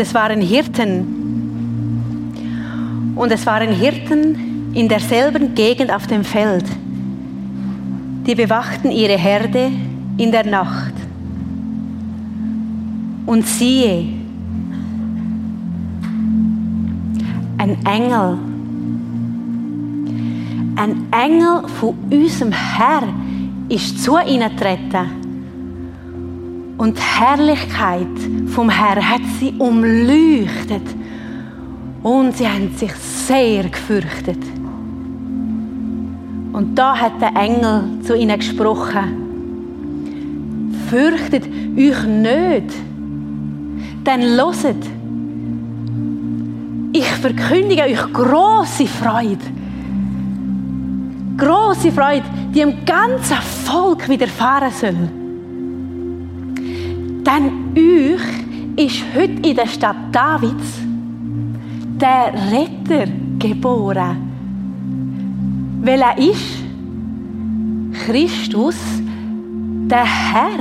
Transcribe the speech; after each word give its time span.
Es 0.00 0.14
waren 0.14 0.40
Hirten. 0.40 1.18
Und 3.14 3.30
es 3.30 3.44
waren 3.44 3.68
Hirten 3.68 4.72
in 4.72 4.88
derselben 4.88 5.54
Gegend 5.54 5.92
auf 5.92 6.06
dem 6.06 6.24
Feld. 6.24 6.64
Die 8.26 8.34
bewachten 8.34 8.90
ihre 8.90 9.18
Herde 9.18 9.70
in 10.16 10.32
der 10.32 10.46
Nacht. 10.46 10.94
Und 13.26 13.46
siehe, 13.46 14.06
ein 17.58 17.76
Engel, 17.84 18.38
ein 20.76 21.08
Engel 21.10 21.68
von 21.78 21.94
unserem 22.10 22.52
Herr 22.52 23.02
ist 23.68 24.02
zu 24.02 24.16
ihnen 24.18 24.48
getreten. 24.48 25.19
Und 26.80 26.96
die 26.96 27.02
Herrlichkeit 27.02 28.06
vom 28.46 28.70
Herrn 28.70 29.06
hat 29.06 29.20
sie 29.38 29.52
umleuchtet. 29.58 30.80
Und 32.02 32.34
sie 32.38 32.48
haben 32.48 32.74
sich 32.74 32.94
sehr 32.94 33.64
gefürchtet. 33.64 34.38
Und 36.54 36.74
da 36.74 36.96
hat 36.98 37.20
der 37.20 37.36
Engel 37.36 38.00
zu 38.02 38.16
ihnen 38.16 38.38
gesprochen. 38.38 39.18
Fürchtet 40.88 41.46
euch 41.76 42.02
nicht, 42.06 42.72
denn 44.06 44.36
loset. 44.38 44.82
Ich 46.94 47.08
verkündige 47.08 47.82
euch 47.82 48.10
große 48.10 48.86
Freude. 48.86 49.44
Große 51.36 51.92
Freude, 51.92 52.24
die 52.54 52.60
im 52.60 52.86
ganzen 52.86 53.36
Volk 53.66 54.08
widerfahren 54.08 54.72
soll. 54.72 55.19
Denn 57.30 57.76
euch 57.76 58.84
ist 58.84 59.04
heute 59.14 59.48
in 59.48 59.54
der 59.54 59.66
Stadt 59.66 59.96
Davids 60.10 60.80
der 62.00 62.32
Retter 62.50 63.06
geboren. 63.38 64.16
Weil 65.82 66.00
er 66.00 66.18
ist 66.18 66.64
Christus, 68.04 68.76
der 69.88 70.04
Herr. 70.04 70.58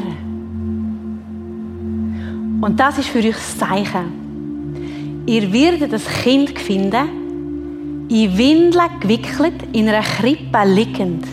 Und 2.61 2.79
das 2.79 2.99
ist 2.99 3.09
für 3.09 3.19
euch 3.19 3.33
das 3.33 3.57
Zeichen. 3.57 5.23
Ihr 5.25 5.51
werdet 5.51 5.91
das 5.91 6.05
Kind 6.23 6.57
finden, 6.59 8.07
in 8.09 8.37
Windeln 8.37 8.89
gewickelt, 8.99 9.55
in 9.71 9.89
einer 9.89 10.01
Krippe 10.01 10.59
liegend. 10.65 11.25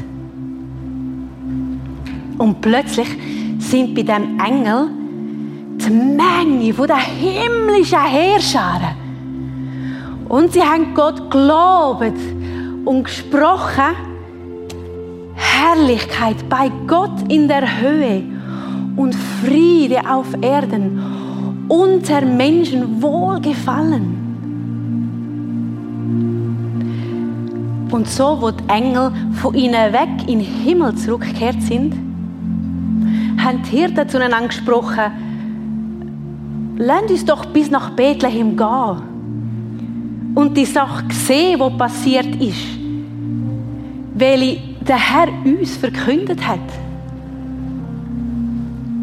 Und 2.38 2.60
plötzlich 2.62 3.08
sind 3.58 3.94
bei 3.94 4.02
dem 4.02 4.40
Engel 4.40 4.88
die 5.78 5.90
Menge 5.90 6.74
von 6.74 6.86
der 6.86 6.98
himmlischen 6.98 8.04
Herrscharen. 8.04 8.96
Und 10.28 10.52
sie 10.52 10.62
haben 10.62 10.94
Gott 10.94 11.30
gelobt 11.30 12.18
und 12.84 13.04
gesprochen, 13.04 13.94
Herrlichkeit 15.34 16.48
bei 16.48 16.70
Gott 16.86 17.30
in 17.30 17.48
der 17.48 17.80
Höhe 17.80 18.22
und 18.96 19.14
Friede 19.14 20.00
auf 20.08 20.26
Erden 20.40 21.00
unter 21.68 22.22
Menschen 22.22 23.02
wohlgefallen. 23.02 24.26
Und 27.90 28.08
so, 28.08 28.36
wo 28.40 28.50
die 28.50 28.68
Engel 28.68 29.12
von 29.40 29.54
ihnen 29.54 29.92
weg 29.92 30.08
in 30.26 30.40
den 30.40 30.40
Himmel 30.40 30.94
zurückgekehrt 30.96 31.62
sind, 31.62 31.94
haben 33.38 33.62
die 33.62 33.76
Hirten 33.76 34.08
zueinander 34.08 34.48
gesprochen, 34.48 35.12
lasst 36.76 37.10
uns 37.10 37.24
doch 37.24 37.46
bis 37.46 37.70
nach 37.70 37.90
Bethlehem 37.90 38.56
gehen 38.56 40.32
und 40.34 40.56
die 40.56 40.64
Sache 40.64 41.04
sehen, 41.10 41.60
die 41.60 41.78
passiert 41.78 42.36
ist, 42.36 42.66
weil 44.14 44.58
der 44.86 44.98
Herr 44.98 45.28
uns 45.44 45.76
verkündet 45.76 46.46
hat. 46.46 46.60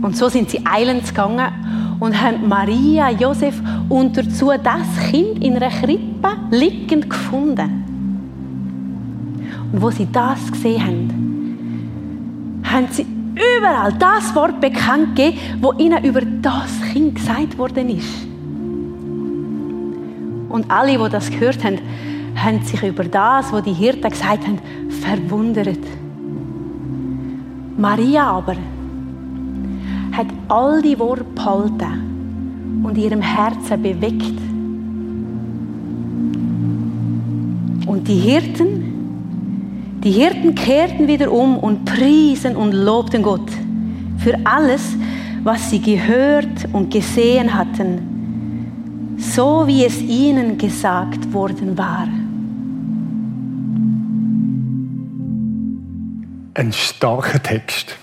Und 0.01 0.15
so 0.17 0.29
sind 0.29 0.49
sie 0.49 0.61
eilends 0.65 1.09
gegangen 1.09 1.97
und 1.99 2.21
haben 2.21 2.47
Maria, 2.47 3.09
Josef 3.09 3.61
und 3.89 4.17
dazu 4.17 4.51
das 4.61 5.09
Kind 5.09 5.43
in 5.43 5.55
einer 5.55 5.69
Krippe 5.69 6.29
liegend 6.51 7.09
gefunden. 7.09 7.83
Und 9.71 9.81
wo 9.81 9.89
sie 9.89 10.07
das 10.11 10.51
gesehen 10.51 10.83
haben, 10.85 12.61
haben 12.63 12.87
sie 12.91 13.05
überall 13.33 13.93
das 13.93 14.33
Wort 14.35 14.61
bekannt 14.61 15.15
gegeben, 15.15 15.39
wo 15.61 15.73
ihnen 15.73 16.03
über 16.03 16.21
das 16.21 16.81
Kind 16.91 17.15
gesagt 17.15 17.57
worden 17.57 17.89
ist. 17.89 18.27
Und 20.49 20.69
alle, 20.69 20.97
die 20.97 21.09
das 21.09 21.31
gehört 21.31 21.63
haben, 21.63 21.79
haben 22.35 22.61
sich 22.61 22.83
über 22.83 23.03
das, 23.03 23.51
was 23.51 23.63
die 23.63 23.73
Hirten 23.73 24.09
gesagt 24.09 24.45
haben, 24.45 24.59
verwundert. 24.89 25.79
Maria 27.77 28.29
aber 28.29 28.55
hat 30.11 30.27
all 30.47 30.81
die 30.81 30.97
Worte 30.99 31.23
behalten 31.23 32.81
und 32.83 32.97
ihrem 32.97 33.21
Herzen 33.21 33.81
bewegt. 33.81 34.39
Und 37.87 38.07
die 38.07 38.19
Hirten, 38.19 38.92
die 40.03 40.11
Hirten 40.11 40.53
kehrten 40.53 41.07
wieder 41.07 41.31
um 41.31 41.57
und 41.57 41.85
priesen 41.85 42.55
und 42.55 42.73
lobten 42.73 43.23
Gott 43.23 43.49
für 44.17 44.37
alles, 44.43 44.95
was 45.43 45.69
sie 45.69 45.81
gehört 45.81 46.67
und 46.73 46.91
gesehen 46.91 47.53
hatten, 47.53 49.15
so 49.17 49.65
wie 49.67 49.85
es 49.85 50.01
ihnen 50.01 50.57
gesagt 50.57 51.31
worden 51.33 51.77
war. 51.77 52.07
Ein 56.55 56.71
starker 56.71 57.41
Text. 57.41 57.95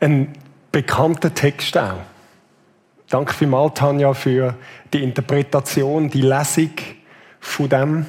Ein 0.00 0.28
bekannter 0.70 1.34
Text 1.34 1.76
auch. 1.76 2.00
Danke 3.08 3.32
vielmals, 3.32 3.74
Tanja, 3.74 4.12
für 4.14 4.54
die 4.92 5.02
Interpretation, 5.02 6.10
die 6.10 6.22
Lesung 6.22 6.70
von 7.40 7.68
dem. 7.68 8.06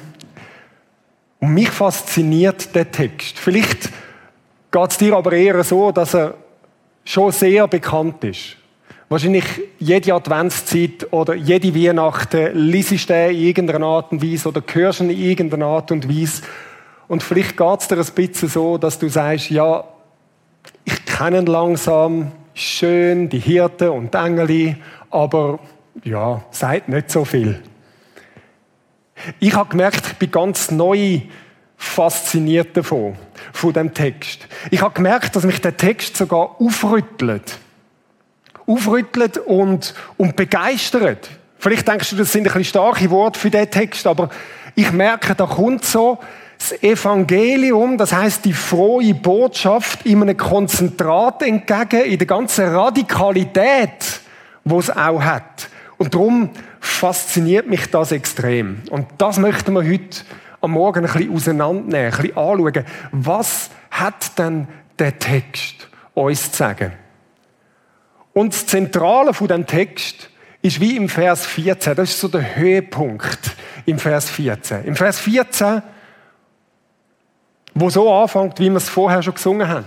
Und 1.40 1.54
mich 1.54 1.70
fasziniert 1.70 2.74
der 2.74 2.90
Text. 2.90 3.38
Vielleicht 3.38 3.90
geht 4.70 4.90
es 4.90 4.98
dir 4.98 5.16
aber 5.16 5.32
eher 5.32 5.62
so, 5.64 5.92
dass 5.92 6.14
er 6.14 6.34
schon 7.04 7.32
sehr 7.32 7.66
bekannt 7.68 8.24
ist. 8.24 8.56
Wahrscheinlich 9.08 9.44
jede 9.78 10.12
Adventszeit 10.12 11.10
oder 11.12 11.34
jede 11.34 11.74
Weihnachten 11.74 12.50
liest 12.54 13.08
du 13.08 13.14
in 13.14 13.36
irgendeiner 13.36 13.86
Art 13.86 14.12
und 14.12 14.22
Weise 14.22 14.48
oder 14.48 14.62
hörst 14.70 15.00
ihn 15.00 15.08
in 15.08 15.18
irgendeiner 15.18 15.66
Art 15.66 15.90
und 15.90 16.08
Weise. 16.08 16.42
Und 17.06 17.22
vielleicht 17.22 17.56
geht 17.56 17.80
es 17.80 17.88
dir 17.88 17.96
ein 17.96 18.14
bisschen 18.14 18.48
so, 18.48 18.76
dass 18.76 18.98
du 18.98 19.08
sagst, 19.08 19.48
ja, 19.48 19.84
ich 20.84 21.04
kenne 21.06 21.40
langsam, 21.40 22.32
schön, 22.52 23.30
die 23.30 23.38
Hirten 23.38 23.88
und 23.88 24.12
die 24.12 24.18
Engel, 24.18 24.76
aber 25.10 25.58
ja, 26.04 26.44
sagt 26.50 26.90
nicht 26.90 27.10
so 27.10 27.24
viel. 27.24 27.62
Ich 29.40 29.54
habe 29.54 29.70
gemerkt, 29.70 30.06
ich 30.06 30.14
bin 30.14 30.30
ganz 30.30 30.70
neu 30.70 31.20
fasziniert 31.76 32.76
davon, 32.76 33.16
von 33.52 33.72
dem 33.72 33.94
Text. 33.94 34.46
Ich 34.70 34.82
habe 34.82 34.94
gemerkt, 34.94 35.36
dass 35.36 35.44
mich 35.44 35.60
der 35.60 35.76
Text 35.76 36.16
sogar 36.16 36.56
aufrüttelt. 36.60 37.58
Aufrüttelt 38.66 39.38
und, 39.38 39.94
und 40.16 40.36
begeistert. 40.36 41.30
Vielleicht 41.58 41.88
denkst 41.88 42.10
du, 42.10 42.16
das 42.16 42.32
sind 42.32 42.42
ein 42.42 42.44
bisschen 42.44 42.64
starke 42.64 43.10
Worte 43.10 43.38
für 43.38 43.50
diesen 43.50 43.70
Text, 43.70 44.06
aber 44.06 44.28
ich 44.74 44.92
merke, 44.92 45.34
da 45.34 45.46
kommt 45.46 45.84
so 45.84 46.18
das 46.58 46.82
Evangelium, 46.82 47.96
das 47.96 48.12
heißt 48.12 48.44
die 48.44 48.52
frohe 48.52 49.14
Botschaft, 49.14 50.04
in 50.04 50.22
einem 50.22 50.36
Konzentrat 50.36 51.42
entgegen, 51.42 52.02
in 52.02 52.18
der 52.18 52.26
ganzen 52.26 52.68
Radikalität, 52.74 54.20
wo 54.64 54.80
es 54.80 54.90
auch 54.90 55.22
hat. 55.22 55.68
Und 55.96 56.14
darum 56.14 56.50
fasziniert 56.80 57.66
mich 57.66 57.90
das 57.90 58.12
extrem. 58.12 58.82
Und 58.90 59.06
das 59.18 59.38
möchten 59.38 59.72
wir 59.72 59.82
heute 59.82 60.22
am 60.60 60.72
Morgen 60.72 61.04
ein 61.04 61.12
bisschen 61.12 61.34
auseinandernehmen, 61.34 62.12
ein 62.12 62.22
bisschen 62.22 62.36
anschauen. 62.36 62.84
Was 63.12 63.70
hat 63.90 64.38
denn 64.38 64.68
der 64.98 65.18
Text 65.18 65.88
uns 66.14 66.50
zu 66.50 66.56
sagen? 66.58 66.92
Und 68.32 68.52
das 68.52 68.66
Zentrale 68.66 69.34
von 69.34 69.48
dem 69.48 69.66
Text 69.66 70.30
ist 70.62 70.80
wie 70.80 70.96
im 70.96 71.08
Vers 71.08 71.46
14. 71.46 71.94
Das 71.94 72.10
ist 72.10 72.20
so 72.20 72.28
der 72.28 72.56
Höhepunkt 72.56 73.56
im 73.86 73.98
Vers 73.98 74.28
14. 74.30 74.84
Im 74.84 74.96
Vers 74.96 75.20
14 75.20 75.82
wo 77.80 77.90
so 77.90 78.12
anfängt, 78.12 78.58
wie 78.58 78.70
wir 78.70 78.76
es 78.76 78.88
vorher 78.88 79.22
schon 79.22 79.34
gesungen 79.34 79.68
haben. 79.68 79.84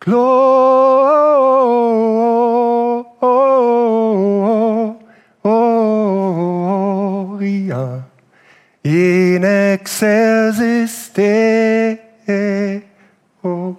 Gloria 0.00 1.81
in 8.82 9.44
excelsis 9.44 11.12
Deo. 11.12 12.02
Oh. 13.42 13.76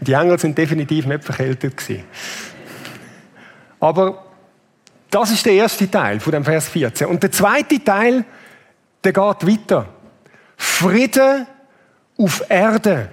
Die 0.00 0.12
Engel 0.12 0.38
sind 0.38 0.56
definitiv 0.56 1.06
nicht 1.06 1.24
verkältet 1.24 1.76
gewesen. 1.76 2.04
Aber 3.80 4.24
das 5.10 5.32
ist 5.32 5.44
der 5.44 5.54
erste 5.54 5.90
Teil 5.90 6.20
von 6.20 6.32
dem 6.32 6.44
Vers 6.44 6.68
14. 6.68 7.08
Und 7.08 7.22
der 7.22 7.32
zweite 7.32 7.82
Teil, 7.82 8.24
der 9.02 9.12
geht 9.12 9.46
weiter. 9.46 9.88
Friede 10.56 11.46
auf 12.18 12.44
Erde. 12.48 13.10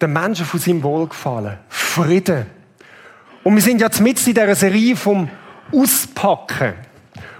Den 0.00 0.12
Menschen 0.12 0.44
von 0.44 0.60
seinem 0.60 0.82
Wohlgefallen. 0.82 1.58
Friede. 1.68 2.46
Und 3.46 3.54
wir 3.54 3.62
sind 3.62 3.80
jetzt 3.80 4.00
mit 4.00 4.18
in 4.26 4.34
dieser 4.34 4.56
Serie 4.56 4.96
vom 4.96 5.30
Auspacken. 5.72 6.74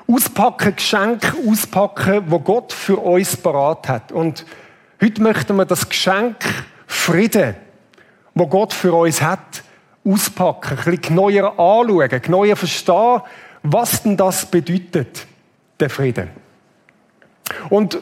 Auspacken, 0.06 0.76
Geschenk 0.76 1.34
auspacken, 1.48 2.22
wo 2.28 2.38
Gott 2.38 2.72
für 2.72 2.98
uns 2.98 3.36
parat 3.36 3.88
hat. 3.88 4.12
Und 4.12 4.46
heute 5.02 5.20
möchten 5.20 5.56
wir 5.56 5.64
das 5.64 5.88
Geschenk 5.88 6.36
Friede, 6.86 7.56
wo 8.36 8.46
Gott 8.46 8.72
für 8.72 8.92
uns 8.92 9.20
hat, 9.20 9.64
auspacken, 10.04 10.78
ein 10.78 10.96
bisschen 10.96 11.16
neuer 11.16 11.58
anschauen, 11.58 12.22
neuer 12.28 12.54
verstehen, 12.54 13.22
was 13.64 14.04
denn 14.04 14.16
das 14.16 14.46
bedeutet, 14.46 15.26
der 15.80 15.90
Friede. 15.90 16.28
Und 17.68 17.98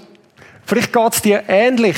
vielleicht 0.67 0.93
geht 0.93 1.15
es 1.15 1.23
dir 1.23 1.45
ähnlich 1.49 1.97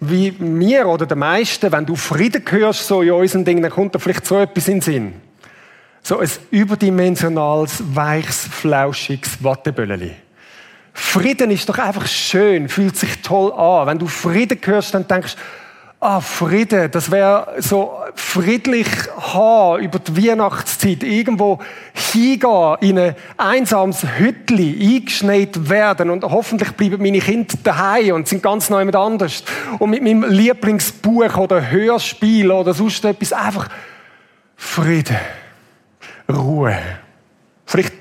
wie 0.00 0.32
mir 0.32 0.86
oder 0.86 1.06
den 1.06 1.20
meisten, 1.20 1.72
wenn 1.72 1.86
du 1.86 1.96
Frieden 1.96 2.44
hörst, 2.46 2.86
so 2.86 3.00
in 3.00 3.12
unseren 3.12 3.46
Dingen, 3.46 3.62
dann 3.62 3.72
kommt 3.72 3.94
da 3.94 3.98
vielleicht 3.98 4.26
so 4.26 4.38
etwas 4.38 4.68
in 4.68 4.74
den 4.74 4.80
Sinn. 4.82 5.25
So 6.06 6.20
ein 6.20 6.30
überdimensionales, 6.52 7.82
weiches, 7.92 8.46
flauschiges 8.46 9.42
Wattebölleli. 9.42 10.12
Frieden 10.92 11.50
ist 11.50 11.68
doch 11.68 11.78
einfach 11.78 12.06
schön, 12.06 12.68
fühlt 12.68 12.96
sich 12.96 13.22
toll 13.22 13.52
an. 13.52 13.88
Wenn 13.88 13.98
du 13.98 14.06
Frieden 14.06 14.60
hörst, 14.64 14.94
dann 14.94 15.08
denkst 15.08 15.34
du, 15.34 15.40
ah, 16.06 16.20
Frieden, 16.20 16.92
das 16.92 17.10
wäre 17.10 17.54
so 17.58 17.98
friedlich 18.14 18.86
haben 19.16 19.82
über 19.82 19.98
die 19.98 20.28
Weihnachtszeit, 20.28 21.02
irgendwo 21.02 21.58
hingehen, 22.12 22.76
in 22.82 23.00
ein 23.00 23.16
einsames 23.36 24.06
Hütli, 24.16 24.78
eingeschneit 24.80 25.68
werden 25.68 26.10
und 26.10 26.22
hoffentlich 26.22 26.70
bleiben 26.70 27.02
meine 27.02 27.18
Kinder 27.18 27.56
daheim 27.64 28.14
und 28.14 28.28
sind 28.28 28.44
ganz 28.44 28.70
neu 28.70 28.84
mit 28.84 28.94
anders. 28.94 29.42
Und 29.80 29.90
mit 29.90 30.04
meinem 30.04 30.22
Lieblingsbuch 30.22 31.36
oder 31.36 31.68
Hörspiel 31.68 32.52
oder 32.52 32.74
sonst 32.74 33.04
etwas 33.04 33.32
einfach 33.32 33.68
Frieden, 34.54 35.16
Ruhe. 36.28 36.78
Vielleicht 37.64 37.92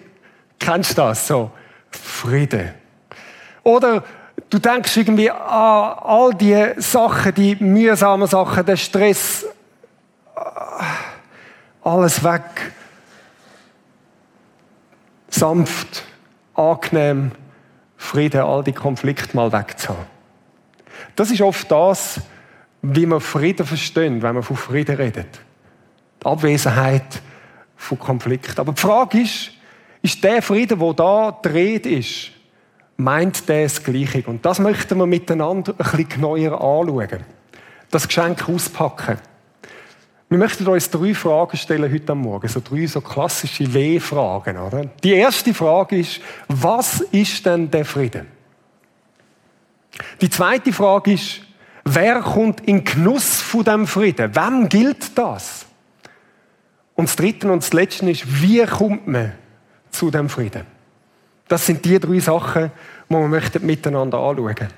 kennst 0.59 0.91
du 0.91 1.01
das 1.01 1.27
so. 1.27 1.51
Frieden. 1.91 2.73
Oder 3.63 4.03
du 4.49 4.59
denkst 4.59 4.97
irgendwie 4.97 5.31
an 5.31 5.93
all 5.99 6.33
die 6.33 6.73
Sachen, 6.77 7.33
die 7.33 7.55
mühsamen 7.55 8.27
Sachen, 8.27 8.65
der 8.65 8.75
Stress, 8.75 9.45
alles 11.83 12.23
weg. 12.23 12.73
Sanft, 15.29 16.03
angenehm, 16.53 17.31
Frieden, 17.97 18.41
all 18.41 18.63
die 18.63 18.73
Konflikte 18.73 19.35
mal 19.35 19.51
wegzuhaben. 19.51 20.05
Das 21.15 21.31
ist 21.31 21.41
oft 21.41 21.69
das, 21.71 22.21
wie 22.81 23.05
man 23.05 23.19
Frieden 23.19 23.65
versteht, 23.65 24.21
wenn 24.21 24.35
man 24.35 24.43
von 24.43 24.57
Frieden 24.57 24.95
redet. 24.95 25.39
Die 26.21 26.25
Abwesenheit 26.25 27.21
von 27.75 27.99
Konflikt. 27.99 28.59
Aber 28.59 28.73
die 28.73 28.81
Frage 28.81 29.21
ist, 29.21 29.51
ist 30.01 30.23
der 30.23 30.41
Frieden, 30.41 30.79
wo 30.79 30.93
da 30.93 31.31
dreht 31.41 31.85
ist, 31.85 32.31
meint 32.97 33.47
der 33.49 33.63
das 33.63 33.83
Gleiche? 33.83 34.23
Und 34.25 34.45
das 34.45 34.59
möchten 34.59 34.97
wir 34.97 35.05
miteinander 35.05 35.73
ein 35.77 36.05
bisschen 36.05 36.21
neuer 36.21 36.53
anschauen. 36.53 37.23
Das 37.91 38.07
Geschenk 38.07 38.47
auspacken. 38.47 39.17
Wir 40.27 40.39
möchten 40.39 40.67
uns 40.67 40.89
drei 40.89 41.13
Fragen 41.13 41.55
stellen 41.55 41.91
heute 41.93 42.11
am 42.11 42.21
Morgen, 42.21 42.47
so 42.47 42.59
drei 42.59 42.87
so 42.87 42.99
klassische 42.99 43.71
W-Fragen. 43.71 44.57
Oder? 44.57 44.85
Die 45.03 45.13
erste 45.13 45.53
Frage 45.53 45.99
ist, 45.99 46.19
was 46.47 47.01
ist 47.01 47.45
denn 47.45 47.69
der 47.69 47.85
Frieden? 47.85 48.27
Die 50.21 50.29
zweite 50.29 50.73
Frage 50.73 51.13
ist, 51.13 51.41
wer 51.83 52.21
kommt 52.21 52.61
in 52.61 52.83
Genuss 52.83 53.39
von 53.39 53.63
dem 53.63 53.85
Frieden? 53.87 54.35
Wem 54.35 54.67
gilt 54.67 55.15
das? 55.15 55.54
Und 56.95 57.09
das 57.09 57.15
dritte 57.15 57.51
und 57.51 57.61
das 57.61 57.73
letzte 57.73 58.09
ist, 58.09 58.41
wie 58.41 58.65
kommt 58.65 59.07
man 59.07 59.33
zu 59.91 60.09
dem 60.09 60.29
Frieden? 60.29 60.65
Das 61.47 61.65
sind 61.65 61.83
die 61.85 61.99
drei 61.99 62.19
Sachen, 62.19 62.71
die 63.09 63.13
wir 63.13 63.27
möchten 63.27 63.65
miteinander 63.65 64.17
anschauen. 64.17 64.69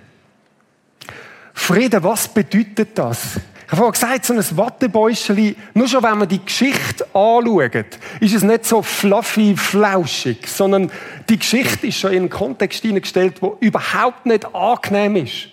Frieden, 1.54 2.04
was 2.04 2.28
bedeutet 2.28 2.98
das? 2.98 3.38
Ich 3.66 3.72
habe 3.74 3.78
vorhin 3.78 3.94
gesagt, 3.94 4.26
so 4.26 4.34
ein 4.34 4.58
Wattebäuschen, 4.58 5.56
nur 5.74 5.88
schon 5.88 6.02
wenn 6.02 6.18
man 6.18 6.28
die 6.28 6.44
Geschichte 6.44 7.06
anschaut, 7.14 8.00
ist 8.22 8.34
es 8.34 8.44
nicht 8.44 8.66
so 8.66 8.82
fluffy, 8.82 9.58
flauschig, 9.58 10.48
sondern 10.48 10.90
die 11.30 11.38
Geschichte 11.38 11.88
ist 11.88 12.00
schon 12.00 12.12
in 12.12 12.20
einen 12.20 12.30
Kontext 12.30 12.82
hineingestellt, 12.82 13.42
der 13.42 13.52
überhaupt 13.60 14.26
nicht 14.26 14.46
angenehm 14.56 15.18
ist. 15.18 15.50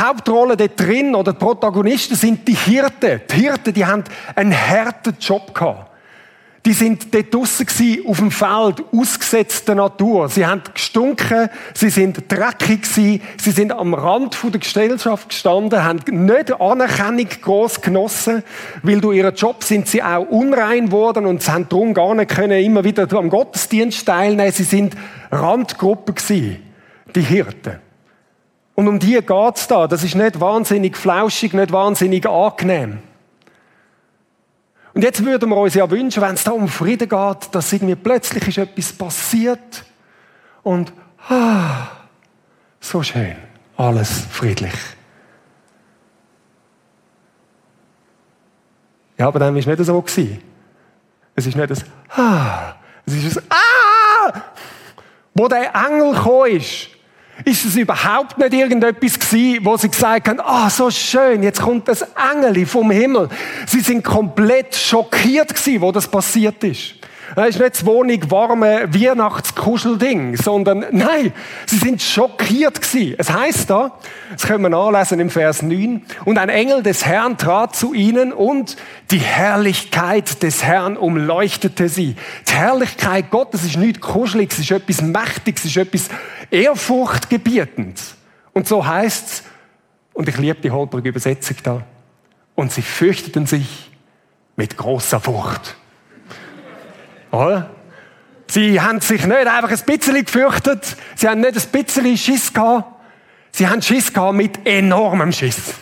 Hauptrolle 0.00 0.56
dort 0.56 0.78
drin 0.80 1.14
oder 1.14 1.32
die 1.32 1.38
Protagonisten 1.38 2.16
sind 2.16 2.46
die 2.48 2.54
Hirten. 2.54 3.20
Die 3.30 3.36
Hirten, 3.36 3.74
die 3.74 3.84
haben 3.84 4.04
einen 4.34 4.54
harten 4.54 5.16
Job 5.20 5.54
gehabt. 5.54 5.90
Die 6.66 6.74
sind 6.74 7.14
dort 7.14 7.32
draussen 7.32 7.66
auf 8.06 8.18
dem 8.18 8.30
Feld, 8.30 8.84
ausgesetzt 8.92 9.66
der 9.66 9.76
Natur. 9.76 10.28
Sie 10.28 10.44
haben 10.44 10.60
gestunken, 10.74 11.48
sie 11.72 11.88
sind 11.88 12.30
dreckig 12.30 12.82
gewesen, 12.82 13.22
sie 13.38 13.50
sind 13.50 13.72
am 13.72 13.94
Rand 13.94 14.36
der 14.42 14.60
Gesellschaft 14.60 15.30
gestanden, 15.30 15.82
haben 15.82 16.00
nicht 16.26 16.60
Anerkennung 16.60 17.28
groß 17.40 17.80
genossen, 17.80 18.42
weil 18.82 19.00
durch 19.00 19.16
ihren 19.16 19.34
Job 19.34 19.64
sind 19.64 19.88
sie 19.88 20.02
auch 20.02 20.28
unrein 20.28 20.86
geworden 20.86 21.24
und 21.24 21.42
sie 21.42 21.50
haben 21.50 21.66
darum 21.70 21.94
gar 21.94 22.14
nicht 22.14 22.30
können 22.30 22.62
immer 22.62 22.84
wieder 22.84 23.10
am 23.16 23.30
Gottesdienst 23.30 24.04
teilnehmen. 24.04 24.52
Sie 24.52 24.64
sind 24.64 24.94
Randgruppe 25.30 26.12
gewesen, 26.12 26.58
die 27.14 27.22
Hirten. 27.22 27.89
Und 28.80 28.88
um 28.88 28.98
die 28.98 29.20
geht's 29.20 29.68
da. 29.68 29.86
Das 29.86 30.02
ist 30.04 30.14
nicht 30.14 30.40
wahnsinnig 30.40 30.96
flauschig, 30.96 31.52
nicht 31.52 31.70
wahnsinnig 31.70 32.26
angenehm. 32.26 33.00
Und 34.94 35.02
jetzt 35.02 35.22
würden 35.22 35.50
wir 35.50 35.56
uns 35.58 35.74
ja 35.74 35.90
wünschen, 35.90 36.22
wenn 36.22 36.32
es 36.32 36.44
da 36.44 36.52
um 36.52 36.66
Frieden 36.66 37.06
geht, 37.06 37.54
dass 37.54 37.70
irgendwie 37.74 37.94
plötzlich 37.94 38.48
ist 38.48 38.56
etwas 38.56 38.90
passiert 38.94 39.84
und 40.62 40.94
ah, 41.28 41.88
so 42.80 43.02
schön, 43.02 43.36
alles 43.76 44.24
friedlich. 44.30 44.72
Ja, 49.18 49.28
aber 49.28 49.40
dann 49.40 49.52
war 49.52 49.60
es 49.60 49.66
nicht 49.66 49.84
so. 49.84 50.00
Gewesen. 50.00 50.42
Es 51.34 51.46
ist 51.46 51.54
nicht 51.54 51.70
das 51.70 51.84
Ah, 52.16 52.76
es 53.04 53.12
ist 53.12 53.36
das 53.36 53.44
Ah, 53.50 54.40
wo 55.34 55.48
der 55.48 55.70
Engel 55.74 56.14
gekommen 56.14 56.52
ist 56.52 56.99
ist 57.44 57.64
es 57.64 57.76
überhaupt 57.76 58.38
nicht 58.38 58.52
irgendetwas 58.52 59.18
gewesen, 59.18 59.64
wo 59.64 59.76
sie 59.76 59.88
gesagt 59.88 60.28
haben, 60.28 60.40
ah, 60.40 60.66
oh, 60.66 60.70
so 60.70 60.90
schön, 60.90 61.42
jetzt 61.42 61.60
kommt 61.60 61.88
das 61.88 62.04
Engel 62.32 62.66
vom 62.66 62.90
Himmel. 62.90 63.28
Sie 63.66 63.80
sind 63.80 64.04
komplett 64.04 64.74
schockiert 64.74 65.54
gewesen, 65.54 65.80
wo 65.80 65.92
das 65.92 66.08
passiert 66.08 66.62
ist. 66.64 66.94
Es 67.36 67.50
ist 67.50 67.60
nicht 67.60 67.74
das 67.74 67.86
Wohnung 67.86 68.30
warme 68.30 68.92
Weihnachtskuschelding, 68.92 70.36
sondern 70.36 70.84
nein, 70.90 71.32
sie 71.66 71.76
sind 71.76 72.02
schockiert 72.02 72.82
gewesen. 72.82 73.14
Es 73.18 73.30
heißt 73.30 73.70
da, 73.70 73.92
das 74.32 74.46
können 74.46 74.62
wir 74.62 74.68
nachlesen 74.68 75.20
im 75.20 75.30
Vers 75.30 75.62
9, 75.62 76.02
und 76.24 76.38
ein 76.38 76.48
Engel 76.48 76.82
des 76.82 77.06
Herrn 77.06 77.38
trat 77.38 77.76
zu 77.76 77.94
ihnen 77.94 78.32
und 78.32 78.76
die 79.12 79.18
Herrlichkeit 79.18 80.42
des 80.42 80.64
Herrn 80.64 80.96
umleuchtete 80.96 81.88
sie. 81.88 82.16
Die 82.48 82.52
Herrlichkeit 82.52 83.30
Gottes 83.30 83.64
ist 83.64 83.76
nicht 83.76 84.00
kuschelig, 84.00 84.50
es 84.52 84.58
ist 84.58 84.70
etwas 84.72 85.00
Mächtiges, 85.00 85.64
es 85.64 85.70
ist 85.70 85.76
etwas 85.76 86.08
Ehrfurchtgebietendes. 86.50 88.16
Und 88.52 88.66
so 88.66 88.86
heißt's, 88.86 89.44
und 90.12 90.28
ich 90.28 90.36
liebe 90.36 90.60
die 90.60 90.70
holprige 90.70 91.08
Übersetzung 91.10 91.56
da, 91.62 91.82
und 92.54 92.72
sie 92.72 92.82
fürchteten 92.82 93.46
sich 93.46 93.90
mit 94.56 94.76
großer 94.76 95.20
Furcht. 95.20 95.76
Oder? 97.30 97.70
Sie 98.48 98.80
haben 98.80 99.00
sich 99.00 99.24
nicht 99.24 99.46
einfach 99.46 99.70
ein 99.70 99.84
bisschen 99.86 100.24
gefürchtet, 100.24 100.96
sie 101.14 101.28
haben 101.28 101.40
nicht 101.40 101.56
ein 101.56 101.84
bisschen 101.84 102.16
Schiss 102.16 102.52
gehabt, 102.52 102.84
sie 103.52 103.68
haben 103.68 103.80
Schiss 103.80 104.12
gehabt 104.12 104.34
mit 104.34 104.66
enormem 104.66 105.32
Schiss. 105.32 105.74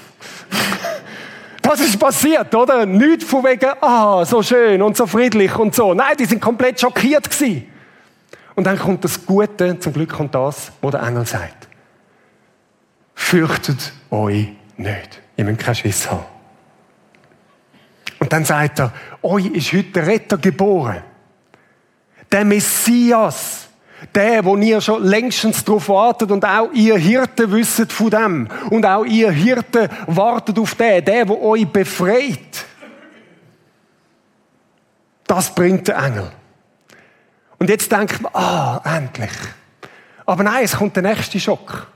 Was 1.63 1.81
ist 1.81 1.99
passiert, 1.99 2.55
oder? 2.55 2.87
Nicht 2.87 3.25
von 3.25 3.45
wegen, 3.45 3.71
ah, 3.81 4.25
so 4.25 4.43
schön 4.43 4.81
und 4.81 4.97
so 4.97 5.07
friedlich 5.07 5.55
und 5.57 5.75
so. 5.75 5.93
Nein, 5.93 6.17
die 6.19 6.25
sind 6.25 6.41
komplett 6.41 6.81
schockiert 6.81 7.31
gewesen. 7.31 7.67
Und 8.59 8.65
dann 8.65 8.77
kommt 8.77 9.05
das 9.05 9.25
Gute, 9.25 9.79
zum 9.79 9.93
Glück 9.93 10.09
kommt 10.09 10.35
das, 10.35 10.73
wo 10.83 10.91
der 10.91 11.01
Engel 11.05 11.25
sagt. 11.25 11.69
Fürchtet 13.15 13.93
euch 14.11 14.49
nicht. 14.77 15.23
Ihr 15.37 15.45
müsst 15.45 15.61
keinen 15.61 15.77
Schiss 15.77 16.11
haben. 16.11 16.25
Und 18.19 18.33
dann 18.33 18.45
sagt 18.45 18.81
er, 18.81 18.93
euch 19.23 19.47
ist 19.47 19.73
heute 19.73 19.91
der 19.93 20.07
Retter 20.09 20.39
geboren 20.39 21.05
der 22.33 22.45
Messias, 22.45 23.69
Der, 24.13 24.45
wo 24.45 24.57
ihr 24.57 24.81
schon 24.81 25.05
längstens 25.05 25.65
darauf 25.65 25.89
wartet 25.89 26.33
und 26.33 26.45
auch 26.45 26.73
ihr 26.73 26.99
Hirten 26.99 27.53
wisst 27.53 27.93
von 27.93 28.11
dem. 28.11 28.49
Und 28.71 28.85
auch 28.85 29.05
ihr 29.05 29.31
Hirten 29.31 29.89
wartet 30.09 30.59
auf 30.59 30.75
den, 30.75 31.05
der, 31.05 31.29
wo 31.29 31.51
euch 31.51 31.69
befreit. 31.69 32.67
Das 35.29 35.55
bringt 35.55 35.87
der 35.87 35.99
Engel. 35.99 36.33
Und 37.59 37.69
jetzt 37.71 37.91
denkt 37.91 38.21
man, 38.21 38.35
ah, 38.35 38.81
endlich. 38.85 39.31
Aber 40.27 40.43
nein, 40.43 40.65
es 40.65 40.77
kommt 40.77 40.95
der 40.95 41.03
nächste 41.03 41.41
Schock. 41.41 41.89